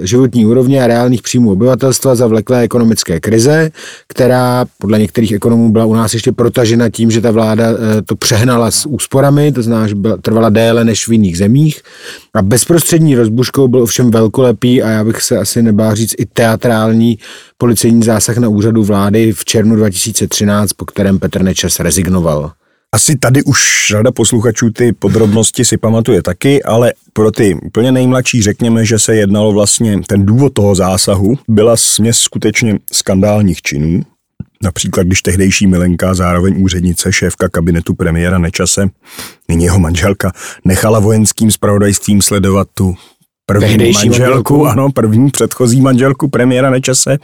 životní 0.00 0.46
úrovně 0.46 0.82
a 0.82 0.86
reálných 0.86 1.22
příjmů 1.22 1.52
obyvatelstva 1.52 2.14
za 2.14 2.26
vleklé 2.26 2.60
ekonomické 2.60 3.20
krize, 3.20 3.70
která 4.08 4.66
podle 4.78 4.98
některých 4.98 5.32
ekonomů 5.32 5.72
byla 5.72 5.84
u 5.84 5.94
nás 5.94 6.14
ještě 6.14 6.32
protažena 6.32 6.88
tím, 6.90 7.10
že 7.10 7.20
ta 7.20 7.30
vláda 7.30 7.64
eh, 7.70 8.02
to 8.02 8.16
přehnala 8.16 8.70
s 8.70 8.86
úsporami, 8.86 9.52
to 9.52 9.62
znamená, 9.62 9.88
že 9.88 9.94
trvala 10.22 10.48
déle 10.48 10.84
než 10.84 11.08
v 11.08 11.12
jiných 11.12 11.38
zemích. 11.38 11.82
A 12.34 12.42
bezprostřední 12.42 13.16
rozbuškou 13.16 13.68
byl 13.68 13.82
ovšem 13.82 14.10
velkolepý 14.10 14.82
a 14.82 14.88
já 14.88 15.04
bych 15.04 15.22
se 15.22 15.38
asi 15.38 15.62
nebál 15.62 15.94
říct 15.94 16.14
i 16.18 16.26
teatrální 16.26 17.18
policejní 17.58 18.02
zásah 18.02 18.36
na 18.36 18.48
úřadu 18.48 18.84
vlády 18.84 19.32
v 19.32 19.44
červnu 19.44 19.76
2013, 19.76 20.72
po 20.72 20.84
kterém 20.84 21.18
Petr 21.18 21.42
Nečas 21.42 21.80
rezignoval. 21.80 22.52
Asi 22.94 23.16
tady 23.16 23.42
už 23.42 23.86
řada 23.90 24.12
posluchačů 24.12 24.70
ty 24.70 24.92
podrobnosti 24.92 25.64
si 25.64 25.76
pamatuje 25.76 26.22
taky, 26.22 26.62
ale 26.62 26.92
pro 27.12 27.30
ty 27.30 27.54
úplně 27.54 27.92
nejmladší 27.92 28.42
řekněme, 28.42 28.84
že 28.84 28.98
se 28.98 29.14
jednalo 29.14 29.52
vlastně, 29.52 30.00
ten 30.06 30.26
důvod 30.26 30.52
toho 30.52 30.74
zásahu 30.74 31.38
byla 31.48 31.76
směs 31.76 32.18
skutečně 32.18 32.78
skandálních 32.92 33.62
činů. 33.62 34.02
Například, 34.62 35.06
když 35.06 35.22
tehdejší 35.22 35.66
Milenka, 35.66 36.14
zároveň 36.14 36.62
úřednice, 36.62 37.12
šéfka 37.12 37.48
kabinetu 37.48 37.94
premiéra 37.94 38.38
Nečase, 38.38 38.88
nyní 39.48 39.64
jeho 39.64 39.78
manželka, 39.78 40.32
nechala 40.64 40.98
vojenským 40.98 41.50
spravodajstvím 41.50 42.22
sledovat 42.22 42.68
tu 42.74 42.94
první 43.48 43.68
Tehdejší 43.68 44.08
manželku, 44.08 44.54
manželku. 44.54 44.66
ano, 44.66 44.92
první 44.92 45.30
předchozí 45.30 45.80
manželku 45.80 46.28
premiéra 46.28 46.70
Nečase, 46.70 47.18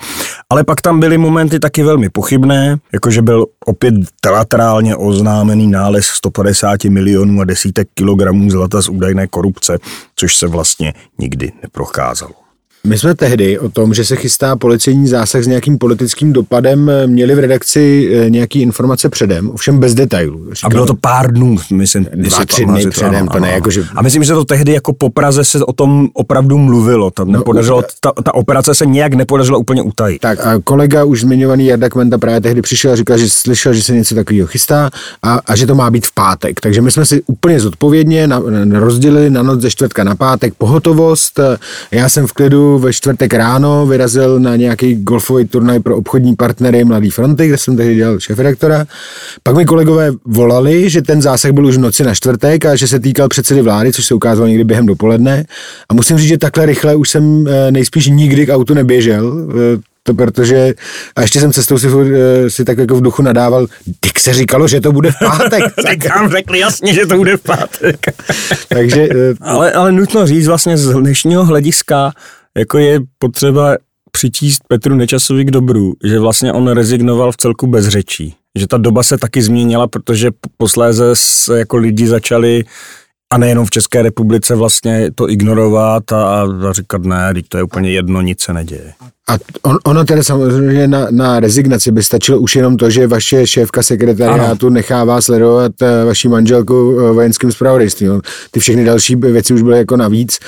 ale 0.51 0.65
pak 0.65 0.81
tam 0.81 1.01
byly 1.01 1.19
momenty 1.19 1.59
taky 1.59 1.83
velmi 1.83 2.11
pochybné, 2.11 2.77
jakože 2.93 3.23
byl 3.23 3.47
opět 3.67 3.95
teatrálně 4.21 4.97
oznámený 4.97 5.67
nález 5.67 6.07
150 6.07 6.85
milionů 6.85 7.41
a 7.41 7.45
desítek 7.45 7.89
kilogramů 7.95 8.51
zlata 8.51 8.83
z 8.83 8.89
údajné 8.89 9.27
korupce, 9.27 9.79
což 10.17 10.37
se 10.37 10.47
vlastně 10.47 10.95
nikdy 11.19 11.53
neprocházelo. 11.63 12.44
My 12.87 12.99
jsme 12.99 13.15
tehdy 13.15 13.59
o 13.59 13.69
tom, 13.69 13.95
že 13.95 14.05
se 14.05 14.17
chystá 14.17 14.57
policejní 14.57 15.09
zásah 15.09 15.43
s 15.43 15.47
nějakým 15.47 15.79
politickým 15.79 16.33
dopadem, 16.33 16.91
eh, 16.91 17.07
měli 17.07 17.35
v 17.35 17.39
redakci 17.39 18.11
eh, 18.15 18.31
nějaký 18.31 18.61
informace 18.63 19.09
předem, 19.09 19.51
ovšem 19.51 19.79
bez 19.79 19.95
detailů. 19.95 20.47
A 20.65 20.69
bylo 20.69 20.87
to 20.87 20.95
pár 20.95 21.33
dnů, 21.33 21.57
myslím. 21.73 22.07
Dva, 22.15 22.45
tři 22.45 22.65
dny 22.65 22.87
předem, 22.91 23.29
to 23.29 23.39
ne, 23.41 23.51
jako 23.51 23.71
že- 23.71 23.85
A 23.97 24.03
myslím, 24.03 24.25
že 24.25 24.33
to 24.33 24.45
tehdy 24.45 24.73
jako 24.73 24.93
po 24.93 25.11
Praze 25.11 25.45
se 25.45 25.65
o 25.65 25.73
tom 25.73 26.09
opravdu 26.15 26.59
mluvilo. 26.59 27.11
Tam 27.11 27.33
No, 27.33 27.39
nepodařilo, 27.39 27.83
ta, 28.01 28.13
ta 28.25 28.35
operace 28.35 28.75
se 28.75 28.87
nějak 28.87 29.15
nepodařilo 29.15 29.59
úplně 29.59 29.83
utajit. 29.83 30.21
Tak 30.21 30.47
a 30.47 30.61
kolega 30.65 31.05
už 31.05 31.21
zmiňovaný 31.21 31.67
Jarda 31.67 31.89
Kmenta 31.89 32.19
právě 32.19 32.41
tehdy 32.41 32.63
přišel 32.63 32.93
a 32.93 32.97
říkal, 32.97 33.19
že 33.19 33.31
slyšel, 33.31 33.75
že 33.75 33.83
se 33.83 33.93
něco 33.93 34.15
takového 34.15 34.47
chystá 34.47 34.91
a, 35.23 35.41
a 35.47 35.57
že 35.57 35.67
to 35.67 35.75
má 35.75 35.91
být 35.91 36.07
v 36.07 36.15
pátek. 36.15 36.61
Takže 36.61 36.81
my 36.81 36.91
jsme 36.91 37.07
si 37.07 37.23
úplně 37.27 37.61
zodpovědně 37.61 38.27
na, 38.27 38.43
na, 38.65 38.81
rozdělili 38.81 39.31
na 39.31 39.43
noc 39.43 39.61
ze 39.61 39.71
čtvrtka 39.71 40.05
na 40.05 40.15
pátek 40.15 40.55
pohotovost. 40.59 41.41
Já 41.91 42.09
jsem 42.09 42.27
v 42.27 42.33
klidu 42.33 42.74
ve 42.79 42.93
čtvrtek 42.93 43.35
ráno 43.35 43.87
vyrazil 43.87 44.41
na 44.41 44.57
nějaký 44.57 44.95
golfový 44.95 45.45
turnaj 45.45 45.81
pro 45.81 45.97
obchodní 45.97 46.37
partnery 46.37 46.85
Mladý 46.85 47.11
fronty, 47.11 47.49
kde 47.49 47.59
jsem 47.59 47.77
tehdy 47.77 47.95
dělal 47.95 48.21
šéfredaktora. 48.21 48.87
Pak 49.43 49.57
mi 49.57 49.65
kolegové 49.65 50.13
volali, 50.25 50.91
že 50.91 51.03
ten 51.03 51.23
zásah 51.23 51.51
byl 51.53 51.67
už 51.67 51.77
v 51.77 51.81
noci 51.81 52.05
na 52.05 52.15
čtvrtek 52.15 52.65
a 52.67 52.77
že 52.77 52.89
se 52.89 53.01
týkal 53.01 53.29
předsedy 53.29 53.63
vlády, 53.63 53.93
což 53.93 54.07
se 54.07 54.15
ukázalo 54.15 54.49
někdy 54.49 54.65
během 54.65 54.87
dopoledne. 54.87 55.45
A 55.89 55.95
musím 55.95 56.19
říct, 56.19 56.29
že 56.29 56.39
takhle 56.39 56.67
rychle 56.67 56.95
už 56.95 57.11
jsem 57.11 57.49
eh, 57.49 57.71
nejspíš 57.73 58.07
nikdy 58.07 58.47
k 58.47 58.55
autu 58.55 58.75
neběžel. 58.75 59.49
eh, 59.79 59.95
to 60.07 60.15
protože, 60.15 60.75
a 61.17 61.23
ještě 61.23 61.41
jsem 61.41 61.53
cestou 61.53 61.79
si, 61.79 61.89
eh, 61.89 62.51
si 62.51 62.65
tak 62.65 62.79
jako 62.79 62.95
v 62.97 63.01
duchu 63.03 63.23
nadával, 63.23 63.67
tak 64.01 64.19
se 64.19 64.35
říkalo, 64.35 64.69
že 64.69 64.81
to 64.81 64.93
bude 64.93 65.11
v 65.11 65.15
pátek. 65.19 65.65
Tak 65.83 66.09
nám 66.09 66.31
řekli 66.31 66.59
jasně, 66.59 66.95
že 66.95 67.07
to 67.07 67.17
bude 67.17 67.37
v 67.37 67.43
pátek. 67.43 68.07
Takže 68.69 69.09
ale, 69.41 69.73
ale 69.73 69.93
nutno 69.93 70.27
říct 70.27 70.47
vlastně 70.47 70.77
z 70.77 70.93
dnešního 70.93 71.45
hlediska, 71.45 72.13
jako 72.59 72.79
je 72.79 73.01
potřeba 73.19 73.77
přičíst 74.11 74.63
Petru 74.69 74.95
Nečasovi 74.95 75.45
k 75.45 75.51
dobru, 75.51 75.93
že 76.05 76.19
vlastně 76.19 76.53
on 76.53 76.69
rezignoval 76.69 77.33
v 77.33 77.37
celku 77.37 77.67
bez 77.67 77.89
řečí. 77.89 78.35
Že 78.59 78.67
ta 78.67 78.77
doba 78.77 79.03
se 79.03 79.19
taky 79.19 79.43
změnila, 79.43 79.87
protože 79.87 80.31
posléze 80.57 81.11
se 81.15 81.59
jako 81.59 81.77
lidi 81.77 82.07
začali 82.07 82.65
A 83.31 83.39
nejenom 83.39 83.67
v 83.67 83.71
České 83.71 84.03
republice 84.03 84.55
vlastně 84.55 85.11
to 85.15 85.31
ignorovat 85.31 86.13
a, 86.13 86.43
a 86.43 86.73
říkat 86.73 87.03
ne, 87.03 87.35
teď 87.35 87.45
to 87.49 87.57
je 87.57 87.63
úplně 87.63 87.91
jedno, 87.91 88.21
nic 88.21 88.41
se 88.41 88.53
neděje. 88.53 88.93
A 89.29 89.39
on, 89.63 89.79
ono 89.85 90.05
teda 90.05 90.23
samozřejmě 90.23 90.89
na, 90.89 91.07
na 91.11 91.41
rezignaci 91.41 91.93
by 91.93 92.03
stačilo 92.03 92.39
už 92.39 92.57
jenom 92.57 92.77
to, 92.77 92.91
že 92.91 93.07
vaše 93.07 93.47
šéfka 93.47 93.83
sekretariátu 93.83 94.67
ano. 94.67 94.75
nechává 94.75 95.21
sledovat 95.21 95.73
uh, 95.83 95.89
vaši 96.07 96.29
manželku 96.29 96.91
uh, 96.91 97.03
vojenským 97.11 97.53
zpravodajstvím. 97.53 98.21
Ty 98.51 98.61
všechny 98.61 98.85
další 98.85 99.17
věci 99.17 99.55
už 99.55 99.63
byly 99.63 99.79
jako 99.79 99.97
navíc. 99.97 100.39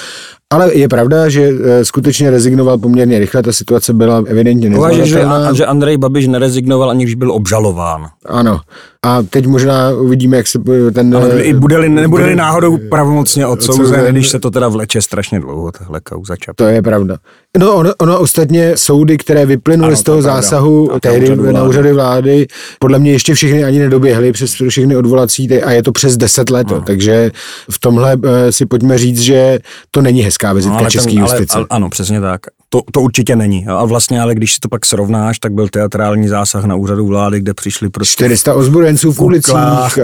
Ale 0.53 0.75
je 0.75 0.89
pravda, 0.89 1.29
že 1.29 1.53
uh, 1.53 1.59
skutečně 1.83 2.31
rezignoval 2.31 2.79
poměrně 2.79 3.19
rychle, 3.19 3.43
ta 3.43 3.53
situace 3.53 3.93
byla 3.93 4.23
evidentně 4.27 4.71
nezvládatelná. 4.71 5.53
Že, 5.53 5.57
že 5.57 5.67
Andrej 5.67 5.97
Babiš 5.97 6.27
nerezignoval, 6.27 6.91
aniž 6.91 7.15
byl 7.15 7.33
obžalován. 7.33 8.07
Ano. 8.27 8.61
A 9.07 9.23
teď 9.23 9.47
možná 9.47 9.91
uvidíme, 9.91 10.37
jak 10.37 10.47
se 10.47 10.59
ten... 10.95 11.17
Ale 11.17 11.43
i 11.43 11.55
bude-li, 11.55 11.89
nebude-li 11.89 12.37
náhodou 12.37 12.79
pravomocně 12.91 13.47
odsouzen, 13.47 14.07
když 14.13 14.29
se 14.29 14.39
to 14.39 14.51
teda 14.51 14.69
vleče 14.69 15.03
strašně 15.03 15.41
dlouho, 15.41 15.73
tahle 15.73 16.01
kauza 16.01 16.37
čap. 16.37 16.57
To 16.57 16.65
je 16.65 16.83
pravda. 16.83 17.17
No 17.59 17.75
ono, 17.75 17.93
ono 17.99 18.21
ostatně 18.21 18.77
soudy, 18.77 19.19
které 19.19 19.47
vyplynuly 19.47 19.89
ano, 19.89 19.97
z 19.97 20.03
toho 20.03 20.23
zásahu 20.23 20.91
tehdy 21.01 21.37
na 21.37 21.65
úřady 21.65 21.93
vlády, 21.93 22.47
podle 22.79 22.99
mě 22.99 23.13
ještě 23.13 23.35
všechny 23.35 23.65
ani 23.65 23.79
nedoběhly 23.79 24.33
přes 24.33 24.57
všechny 24.69 24.97
odvolací 24.97 25.63
a 25.63 25.73
je 25.73 25.83
to 25.83 25.93
přes 25.93 26.17
10 26.17 26.51
let, 26.51 26.67
ano. 26.71 26.83
takže 26.87 27.31
v 27.71 27.79
tomhle 27.79 28.17
eh, 28.25 28.53
si 28.53 28.67
pojďme 28.67 28.99
říct, 28.99 29.21
že 29.21 29.59
to 29.91 30.03
není 30.03 30.23
hezká 30.23 30.53
vizitka 30.53 30.83
no, 30.83 30.91
české 30.91 31.13
justice. 31.13 31.57
Ale, 31.57 31.67
ano, 31.71 31.91
přesně 31.91 32.21
tak. 32.21 32.41
To, 32.69 32.83
to 32.93 33.01
určitě 33.01 33.37
není. 33.37 33.67
A 33.67 33.85
vlastně, 33.85 34.21
ale 34.21 34.35
když 34.35 34.53
si 34.53 34.59
to 34.61 34.69
pak 34.69 34.87
srovnáš, 34.87 35.39
tak 35.39 35.53
byl 35.53 35.69
teatrální 35.69 36.29
zásah 36.29 36.65
na 36.65 36.75
úřadu 36.75 37.07
vlády, 37.07 37.41
kde 37.41 37.55
přišli 37.55 37.91
prostě 37.91 38.13
400 38.13 38.55
ozbrojenců 38.55 39.13
v 39.13 39.21
ulicích. 39.21 39.55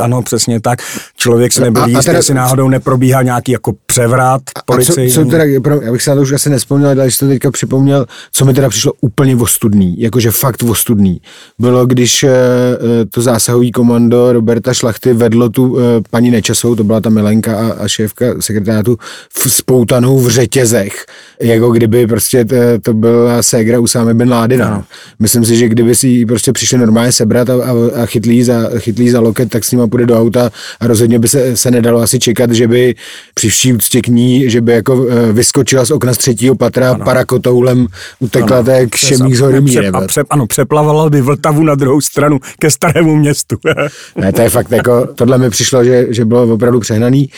Ano, 0.00 0.22
přesně 0.22 0.60
tak. 0.60 0.78
Člověk 1.16 1.52
se 1.52 1.60
nebyl 1.60 1.86
jistý, 1.86 2.10
jestli 2.10 2.34
náhodou 2.34 2.68
neprobíhá 2.68 3.22
nějaký 3.22 3.52
jako 3.52 3.72
převrat 3.86 4.42
policii. 4.66 5.10
Co, 5.10 5.24
co 5.24 5.30
teda, 5.30 5.44
já 5.82 5.92
bych 5.92 6.02
se 6.02 6.10
na 6.10 6.16
to 6.16 6.22
už 6.22 6.32
asi 6.32 6.50
nespomněl, 6.50 6.90
ale 6.90 7.02
když 7.04 7.18
to 7.18 7.28
teďka 7.28 7.50
připomněl, 7.50 8.06
co 8.32 8.44
mi 8.44 8.54
teda 8.54 8.68
přišlo 8.68 8.92
úplně 9.00 9.36
ostudný, 9.36 10.00
jakože 10.00 10.30
fakt 10.30 10.62
ostudný, 10.62 11.20
bylo, 11.58 11.86
když 11.86 12.22
eh, 12.22 12.30
eh, 12.30 13.04
to 13.04 13.22
zásahový 13.22 13.72
komando 13.72 14.32
Roberta 14.32 14.74
Šlachty 14.74 15.12
vedlo 15.12 15.48
tu 15.48 15.78
eh, 15.78 15.82
paní 16.10 16.30
Nečasovou, 16.30 16.74
to 16.74 16.84
byla 16.84 17.00
ta 17.00 17.10
Milenka 17.10 17.58
a, 17.58 17.72
a 17.72 17.88
šéfka 17.88 18.26
sekretátu, 18.40 18.98
v 19.32 19.50
spoutanou 19.52 20.18
v 20.18 20.28
řetězech, 20.28 21.06
jako 21.40 21.70
kdyby 21.70 22.06
prostě 22.06 22.44
to, 22.52 22.80
to 22.82 22.94
byla 22.94 23.42
ségra 23.42 23.80
Usámy 23.80 24.14
bin 24.14 24.30
Ládina. 24.30 24.70
No. 24.70 24.84
Myslím 25.18 25.44
si, 25.44 25.56
že 25.56 25.68
kdyby 25.68 25.94
si 25.94 26.08
ji 26.08 26.26
prostě 26.26 26.52
přišli 26.52 26.78
normálně 26.78 27.12
sebrat 27.12 27.50
a, 27.50 27.54
a, 27.54 28.02
a 28.02 28.06
chytlí, 28.06 28.42
za, 28.42 28.70
chytlí 28.78 29.10
za 29.10 29.20
loket, 29.20 29.50
tak 29.50 29.64
s 29.64 29.72
ním 29.72 29.90
půjde 29.90 30.06
do 30.06 30.20
auta 30.20 30.50
a 30.80 30.86
rozhodně 30.86 31.18
by 31.18 31.28
se, 31.28 31.56
se 31.56 31.70
nedalo 31.70 32.00
asi 32.00 32.18
čekat, 32.18 32.50
že 32.50 32.68
by 32.68 32.94
při 33.34 33.48
vší 33.48 33.72
úctě 33.72 34.00
k 34.00 34.08
ní, 34.08 34.50
že 34.50 34.60
by 34.60 34.72
jako 34.72 35.06
vyskočila 35.32 35.84
z 35.84 35.90
okna 35.90 36.14
z 36.14 36.18
třetího 36.18 36.54
patra 36.54 36.90
ano. 36.90 37.04
parakotoulem 37.04 37.86
utekla 38.20 38.56
ano, 38.56 38.66
tak 38.66 38.96
šemík 38.96 39.34
z 39.34 39.40
hory 39.40 39.60
míry. 39.60 39.88
A 39.88 40.00
pře, 40.00 40.24
ano, 40.30 40.46
přeplavala 40.46 41.10
by 41.10 41.20
Vltavu 41.20 41.64
na 41.64 41.74
druhou 41.74 42.00
stranu 42.00 42.38
ke 42.58 42.70
starému 42.70 43.16
městu. 43.16 43.56
ne, 44.16 44.32
to 44.32 44.42
je 44.42 44.50
fakt 44.50 44.70
jako, 44.70 45.08
tohle 45.14 45.38
mi 45.38 45.50
přišlo, 45.50 45.84
že, 45.84 46.06
že 46.10 46.24
bylo 46.24 46.54
opravdu 46.54 46.80
přehnaný. 46.80 47.30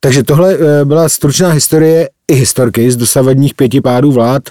Takže 0.00 0.22
tohle 0.22 0.54
eh, 0.54 0.84
byla 0.84 1.08
stručná 1.08 1.48
historie 1.48 2.08
i 2.28 2.34
historky 2.34 2.90
z 2.90 2.96
dosavadních 2.96 3.54
pěti 3.54 3.80
pádů 3.80 4.12
vlád. 4.12 4.42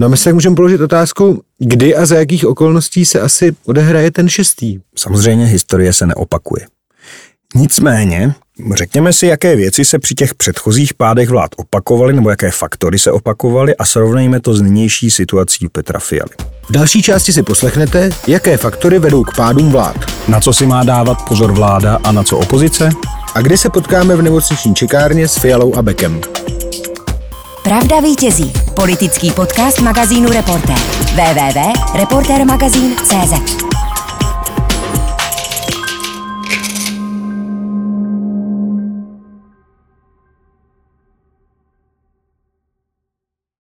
No 0.00 0.06
a 0.06 0.08
my 0.08 0.16
se 0.16 0.32
můžeme 0.32 0.56
položit 0.56 0.80
otázku, 0.80 1.42
kdy 1.58 1.96
a 1.96 2.06
za 2.06 2.16
jakých 2.16 2.46
okolností 2.46 3.06
se 3.06 3.20
asi 3.20 3.56
odehraje 3.66 4.10
ten 4.10 4.28
šestý. 4.28 4.78
Samozřejmě 4.96 5.46
historie 5.46 5.92
se 5.92 6.06
neopakuje. 6.06 6.66
Nicméně, 7.54 8.34
řekněme 8.74 9.12
si, 9.12 9.26
jaké 9.26 9.56
věci 9.56 9.84
se 9.84 9.98
při 9.98 10.14
těch 10.14 10.34
předchozích 10.34 10.94
pádech 10.94 11.28
vlád 11.28 11.50
opakovaly, 11.56 12.12
nebo 12.12 12.30
jaké 12.30 12.50
faktory 12.50 12.98
se 12.98 13.10
opakovaly 13.12 13.76
a 13.76 13.84
srovnejme 13.84 14.40
to 14.40 14.54
s 14.54 14.62
nynější 14.62 15.10
situací 15.10 15.68
Petra 15.68 15.98
Fialy. 15.98 16.30
V 16.68 16.72
další 16.72 17.02
části 17.02 17.32
si 17.32 17.42
poslechnete, 17.42 18.10
jaké 18.26 18.56
faktory 18.56 18.98
vedou 18.98 19.24
k 19.24 19.36
pádům 19.36 19.70
vlád. 19.72 19.96
Na 20.28 20.40
co 20.40 20.52
si 20.52 20.66
má 20.66 20.84
dávat 20.84 21.28
pozor 21.28 21.52
vláda 21.52 21.98
a 22.04 22.12
na 22.12 22.22
co 22.22 22.38
opozice? 22.38 22.90
A 23.34 23.40
kdy 23.40 23.58
se 23.58 23.70
potkáme 23.70 24.16
v 24.16 24.22
nemocniční 24.22 24.74
čekárně 24.74 25.28
s 25.28 25.38
Fialou 25.38 25.74
a 25.74 25.82
Bekem. 25.82 26.20
Pravda 27.66 28.00
vítězí. 28.00 28.52
Politický 28.74 29.30
podcast 29.30 29.80
magazínu 29.80 30.28
Reportér. 30.28 30.78
www.reportermagazín.cz 31.14 33.75